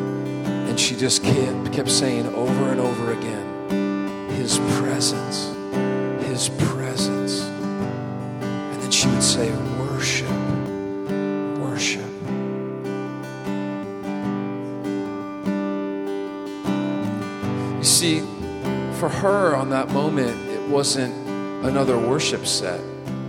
and 0.77 0.83
she 0.83 0.95
just 0.95 1.23
kept, 1.23 1.73
kept 1.73 1.89
saying 1.89 2.27
over 2.35 2.69
and 2.69 2.79
over 2.79 3.11
again 3.11 4.29
his 4.29 4.59
presence 4.77 5.47
his 6.23 6.49
presence 6.49 7.41
and 7.41 8.79
then 8.79 8.91
she 8.91 9.07
would 9.07 9.23
say, 9.23 9.51
Worship, 9.79 10.29
worship. 11.57 12.05
You 17.77 17.83
see, 17.83 18.19
for 18.99 19.09
her 19.09 19.55
on 19.55 19.71
that 19.71 19.89
moment, 19.89 20.37
it 20.51 20.61
wasn't 20.69 21.15
another 21.65 21.97
worship 21.97 22.45
set 22.45 22.79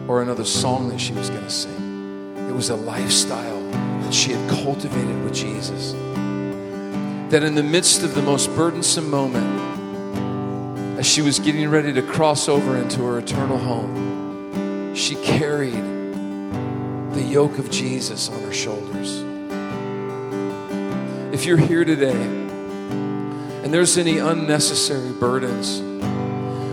or 0.07 0.21
another 0.21 0.45
song 0.45 0.91
that 0.91 1.01
she 1.01 1.15
was 1.15 1.31
going 1.31 1.45
to 1.45 1.51
sing. 1.51 2.35
It 2.51 2.53
was 2.53 2.69
a 2.69 2.77
lifestyle 2.77 3.63
that 3.71 4.13
she 4.13 4.33
had 4.33 4.51
cultivated 4.51 5.25
with 5.25 5.33
Jesus. 5.33 5.95
That 7.31 7.43
in 7.43 7.55
the 7.55 7.63
midst 7.63 8.03
of 8.03 8.15
the 8.15 8.23
most 8.23 8.49
burdensome 8.57 9.11
moment, 9.11 10.99
as 10.99 11.07
she 11.07 11.21
was 11.21 11.39
getting 11.39 11.69
ready 11.69 11.93
to 11.93 12.01
cross 12.01 12.49
over 12.49 12.79
into 12.79 13.05
her 13.05 13.19
eternal 13.19 13.59
home, 13.59 14.95
she 14.95 15.15
carried 15.17 15.75
the 17.13 17.23
yoke 17.23 17.59
of 17.59 17.71
Jesus 17.71 18.31
on 18.31 18.41
her 18.41 18.53
shoulders. 18.53 19.23
If 21.35 21.45
you're 21.45 21.59
here 21.59 21.85
today 21.85 22.21
and 23.63 23.75
there's 23.75 23.99
any 23.99 24.17
unnecessary 24.19 25.13
burdens, 25.13 25.83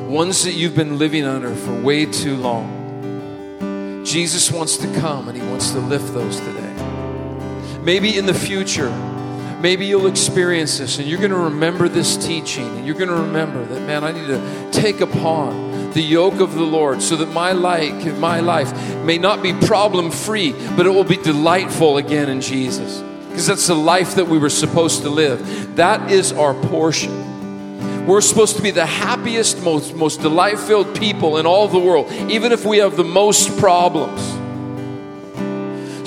ones 0.10 0.46
that 0.46 0.54
you've 0.54 0.76
been 0.76 0.98
living 0.98 1.26
under 1.26 1.54
for 1.54 1.74
way 1.82 2.06
too 2.06 2.38
long, 2.38 4.04
Jesus 4.06 4.50
wants 4.50 4.78
to 4.78 4.88
come 5.02 5.28
and 5.28 5.38
He 5.38 5.46
wants 5.50 5.72
to 5.72 5.80
lift 5.80 6.14
those 6.14 6.40
today. 6.40 6.74
Maybe 7.84 8.18
in 8.18 8.26
the 8.26 8.34
future, 8.34 8.90
maybe 9.62 9.86
you'll 9.86 10.08
experience 10.08 10.78
this 10.78 11.00
and 11.00 11.08
you're 11.08 11.20
going 11.20 11.32
to 11.32 11.38
remember 11.38 11.88
this 11.88 12.18
teaching 12.18 12.68
and 12.78 12.86
you're 12.86 12.96
going 12.96 13.10
to 13.10 13.16
remember 13.16 13.66
that, 13.66 13.82
man, 13.82 14.04
I 14.04 14.12
need 14.12 14.28
to 14.28 14.70
take 14.72 15.02
upon 15.02 15.92
the 15.92 16.02
yoke 16.02 16.40
of 16.42 16.54
the 16.54 16.64
Lord 16.64 17.02
so 17.02 17.16
that 17.18 17.28
my 17.28 17.54
life, 17.54 18.18
my 18.18 18.42
life 18.42 18.74
may 19.04 19.18
not 19.18 19.42
be 19.42 19.54
problem 19.54 20.12
free, 20.12 20.52
but 20.76 20.86
it 20.86 20.90
will 20.90 21.04
be 21.04 21.18
delightful 21.18 21.98
again 21.98 22.30
in 22.30 22.42
Jesus 22.42 23.02
because 23.30 23.48
that's 23.48 23.68
the 23.68 23.76
life 23.76 24.16
that 24.16 24.28
we 24.28 24.38
were 24.38 24.50
supposed 24.50 25.02
to 25.02 25.10
live. 25.10 25.76
That 25.76 26.12
is 26.12 26.32
our 26.32 26.54
portion. 26.54 28.06
We're 28.06 28.22
supposed 28.22 28.56
to 28.58 28.62
be 28.62 28.72
the 28.72 28.86
happiest, 28.86 29.64
most, 29.64 29.96
most 29.96 30.22
delight 30.22 30.60
filled 30.60 30.96
people 30.96 31.38
in 31.38 31.46
all 31.46 31.68
the 31.68 31.80
world, 31.80 32.12
even 32.30 32.52
if 32.52 32.66
we 32.66 32.78
have 32.78 32.96
the 32.96 33.04
most 33.04 33.58
problems. 33.58 34.22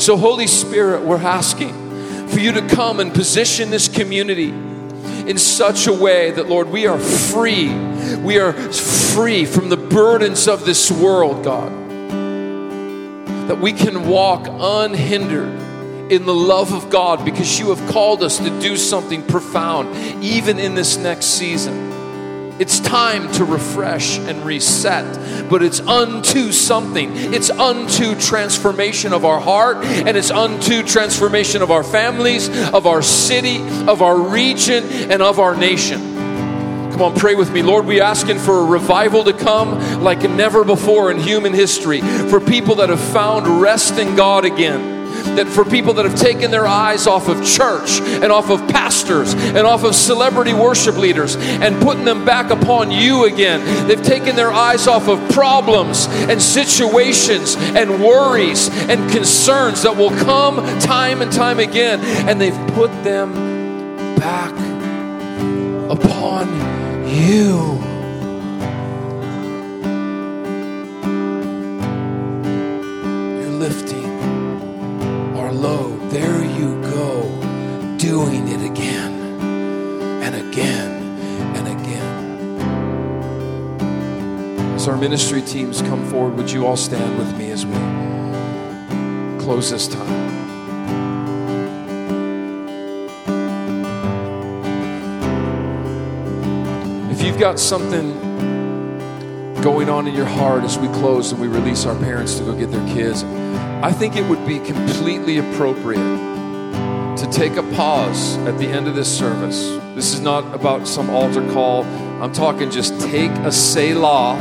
So, 0.03 0.16
Holy 0.16 0.46
Spirit, 0.46 1.03
we're 1.03 1.16
asking 1.16 1.88
for 2.28 2.38
you 2.38 2.52
to 2.52 2.66
come 2.68 3.00
and 3.00 3.12
position 3.12 3.70
this 3.70 3.88
community 3.88 4.48
in 4.48 5.38
such 5.38 5.86
a 5.86 5.92
way 5.92 6.30
that, 6.30 6.48
Lord, 6.48 6.70
we 6.70 6.86
are 6.86 6.98
free. 6.98 7.68
We 8.18 8.38
are 8.38 8.52
free 8.52 9.44
from 9.44 9.68
the 9.68 9.76
burdens 9.76 10.48
of 10.48 10.64
this 10.64 10.90
world, 10.90 11.44
God. 11.44 11.70
That 13.48 13.60
we 13.60 13.72
can 13.72 14.08
walk 14.08 14.46
unhindered 14.48 15.68
in 16.10 16.24
the 16.24 16.34
love 16.34 16.72
of 16.72 16.88
God 16.88 17.24
because 17.24 17.58
you 17.58 17.74
have 17.74 17.90
called 17.90 18.22
us 18.22 18.38
to 18.38 18.60
do 18.60 18.76
something 18.76 19.22
profound, 19.22 19.94
even 20.24 20.58
in 20.58 20.74
this 20.74 20.96
next 20.96 21.26
season. 21.26 21.92
It's 22.59 22.80
time 22.80 23.30
to 23.34 23.44
refresh 23.44 24.18
and 24.18 24.44
reset, 24.44 25.48
but 25.48 25.62
it's 25.62 25.80
unto 25.80 26.50
something. 26.50 27.11
It's 27.14 27.50
unto 27.50 28.18
transformation 28.18 29.12
of 29.12 29.24
our 29.24 29.38
heart, 29.38 29.84
and 29.84 30.16
it's 30.16 30.32
unto 30.32 30.82
transformation 30.82 31.62
of 31.62 31.70
our 31.70 31.84
families, 31.84 32.48
of 32.70 32.86
our 32.86 33.00
city, 33.00 33.59
of 33.86 34.02
our 34.02 34.18
region, 34.18 34.84
and 34.84 35.22
of 35.22 35.38
our 35.38 35.56
nation. 35.56 36.00
Come 36.90 37.02
on, 37.02 37.14
pray 37.14 37.36
with 37.36 37.52
me. 37.52 37.62
Lord, 37.62 37.86
we 37.86 38.00
asking 38.00 38.40
for 38.40 38.59
a 38.59 38.64
revival 38.64 39.22
to 39.22 39.32
come 39.32 40.02
like 40.02 40.28
never 40.28 40.64
before 40.64 41.12
in 41.12 41.20
human 41.20 41.52
history, 41.52 42.00
for 42.00 42.40
people 42.40 42.74
that 42.76 42.88
have 42.88 43.00
found 43.00 43.46
rest 43.62 43.98
in 43.98 44.16
God 44.16 44.44
again 44.44 44.97
that 45.39 45.47
for 45.47 45.64
people 45.64 45.95
that 45.95 46.05
have 46.05 46.18
taken 46.18 46.51
their 46.51 46.66
eyes 46.66 47.07
off 47.07 47.28
of 47.28 47.47
church 47.47 48.01
and 48.01 48.32
off 48.32 48.51
of 48.51 48.59
pastors 48.68 49.34
and 49.34 49.59
off 49.59 49.84
of 49.84 49.95
celebrity 49.95 50.53
worship 50.53 50.97
leaders 50.97 51.36
and 51.36 51.80
putting 51.80 52.05
them 52.05 52.24
back 52.24 52.51
upon 52.51 52.91
you 52.91 53.24
again, 53.24 53.86
they've 53.86 54.03
taken 54.03 54.34
their 54.34 54.51
eyes 54.51 54.89
off 54.89 55.07
of 55.07 55.30
problems 55.30 56.07
and 56.28 56.43
situations 56.43 57.55
and 57.57 58.03
worries 58.03 58.68
and 58.89 59.11
concerns 59.12 59.82
that 59.82 59.97
will 59.97 60.11
come 60.11 60.57
time 60.80 61.22
and 61.22 61.30
time 61.30 61.61
again, 61.61 62.01
and 62.28 62.41
they've 62.41 62.74
put 62.74 62.91
them 63.05 63.32
back 64.16 64.53
upon 65.89 66.49
you. 67.09 67.97
Ministry 84.99 85.40
teams 85.42 85.80
come 85.82 86.05
forward, 86.11 86.36
would 86.36 86.51
you 86.51 86.66
all 86.66 86.76
stand 86.76 87.18
with 87.18 87.36
me 87.38 87.51
as 87.51 87.64
we 87.64 87.74
close 89.40 89.70
this 89.70 89.86
time? 89.86 90.28
If 97.11 97.22
you've 97.22 97.38
got 97.38 97.59
something 97.59 98.12
going 99.62 99.88
on 99.88 100.07
in 100.07 100.14
your 100.14 100.26
heart 100.26 100.64
as 100.64 100.78
we 100.78 100.88
close 100.88 101.32
and 101.32 101.40
we 101.40 101.49
release 101.49 101.84
our 101.84 101.96
parents 101.96 102.36
to 102.38 102.44
go 102.44 102.55
get 102.57 102.70
their 102.70 102.86
kids, 102.88 103.22
I 103.82 103.92
think 103.92 104.16
it 104.16 104.24
would 104.28 104.44
be 104.46 104.59
completely 104.59 105.38
appropriate 105.38 106.28
to 107.18 107.28
take 107.30 107.57
a 107.57 107.62
pause 107.74 108.36
at 108.38 108.59
the 108.59 108.66
end 108.66 108.86
of 108.88 108.94
this 108.94 109.16
service. 109.16 109.78
This 109.94 110.14
is 110.14 110.20
not 110.20 110.55
about 110.55 110.86
some 110.86 111.11
altar 111.11 111.44
call. 111.53 111.84
I'm 112.22 112.32
talking 112.32 112.70
just 112.70 113.01
take 113.01 113.30
a 113.30 113.51
Selah, 113.51 114.36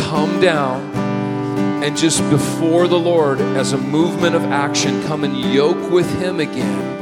come 0.00 0.40
down, 0.40 0.82
and 1.82 1.96
just 1.96 2.20
before 2.30 2.88
the 2.88 2.98
Lord, 2.98 3.40
as 3.40 3.72
a 3.72 3.78
movement 3.78 4.34
of 4.34 4.42
action, 4.44 5.02
come 5.04 5.24
and 5.24 5.36
yoke 5.36 5.90
with 5.90 6.10
Him 6.18 6.40
again 6.40 6.98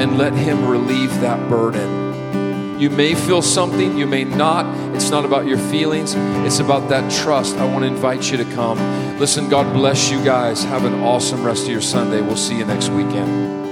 and 0.00 0.18
let 0.18 0.32
Him 0.32 0.66
relieve 0.68 1.10
that 1.20 1.48
burden. 1.48 2.80
You 2.80 2.90
may 2.90 3.14
feel 3.14 3.40
something, 3.40 3.96
you 3.96 4.06
may 4.06 4.24
not. 4.24 4.94
It's 4.94 5.10
not 5.10 5.24
about 5.24 5.46
your 5.46 5.58
feelings, 5.58 6.14
it's 6.46 6.58
about 6.58 6.90
that 6.90 7.10
trust. 7.10 7.56
I 7.56 7.64
want 7.64 7.84
to 7.84 7.86
invite 7.86 8.30
you 8.30 8.36
to 8.36 8.44
come. 8.44 8.78
Listen, 9.18 9.48
God 9.48 9.72
bless 9.72 10.10
you 10.10 10.22
guys. 10.22 10.62
Have 10.64 10.84
an 10.84 11.02
awesome 11.02 11.42
rest 11.42 11.64
of 11.64 11.70
your 11.70 11.80
Sunday. 11.80 12.20
We'll 12.20 12.36
see 12.36 12.58
you 12.58 12.66
next 12.66 12.90
weekend. 12.90 13.65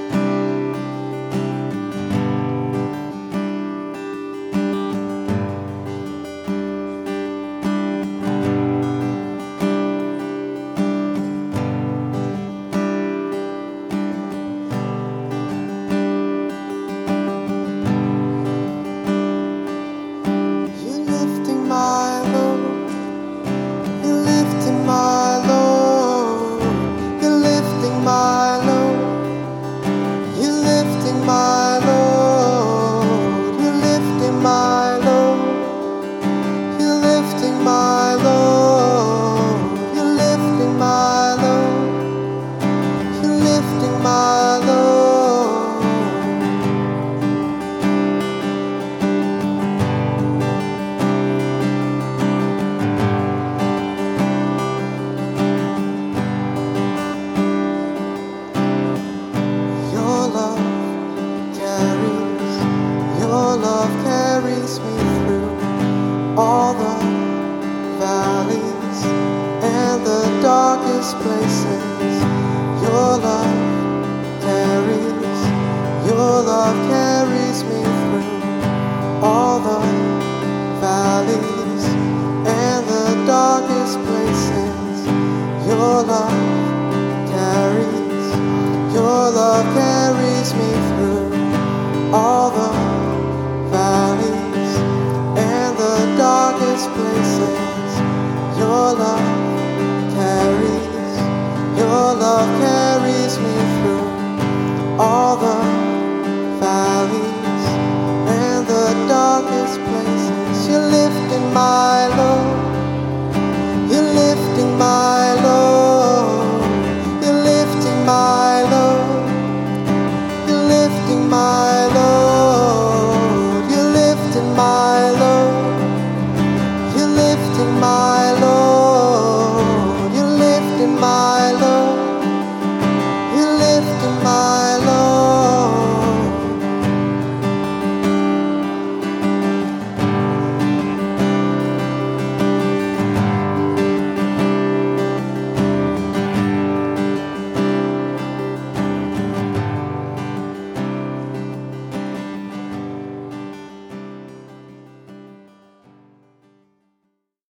your 85.74 86.02
life. 86.04 86.33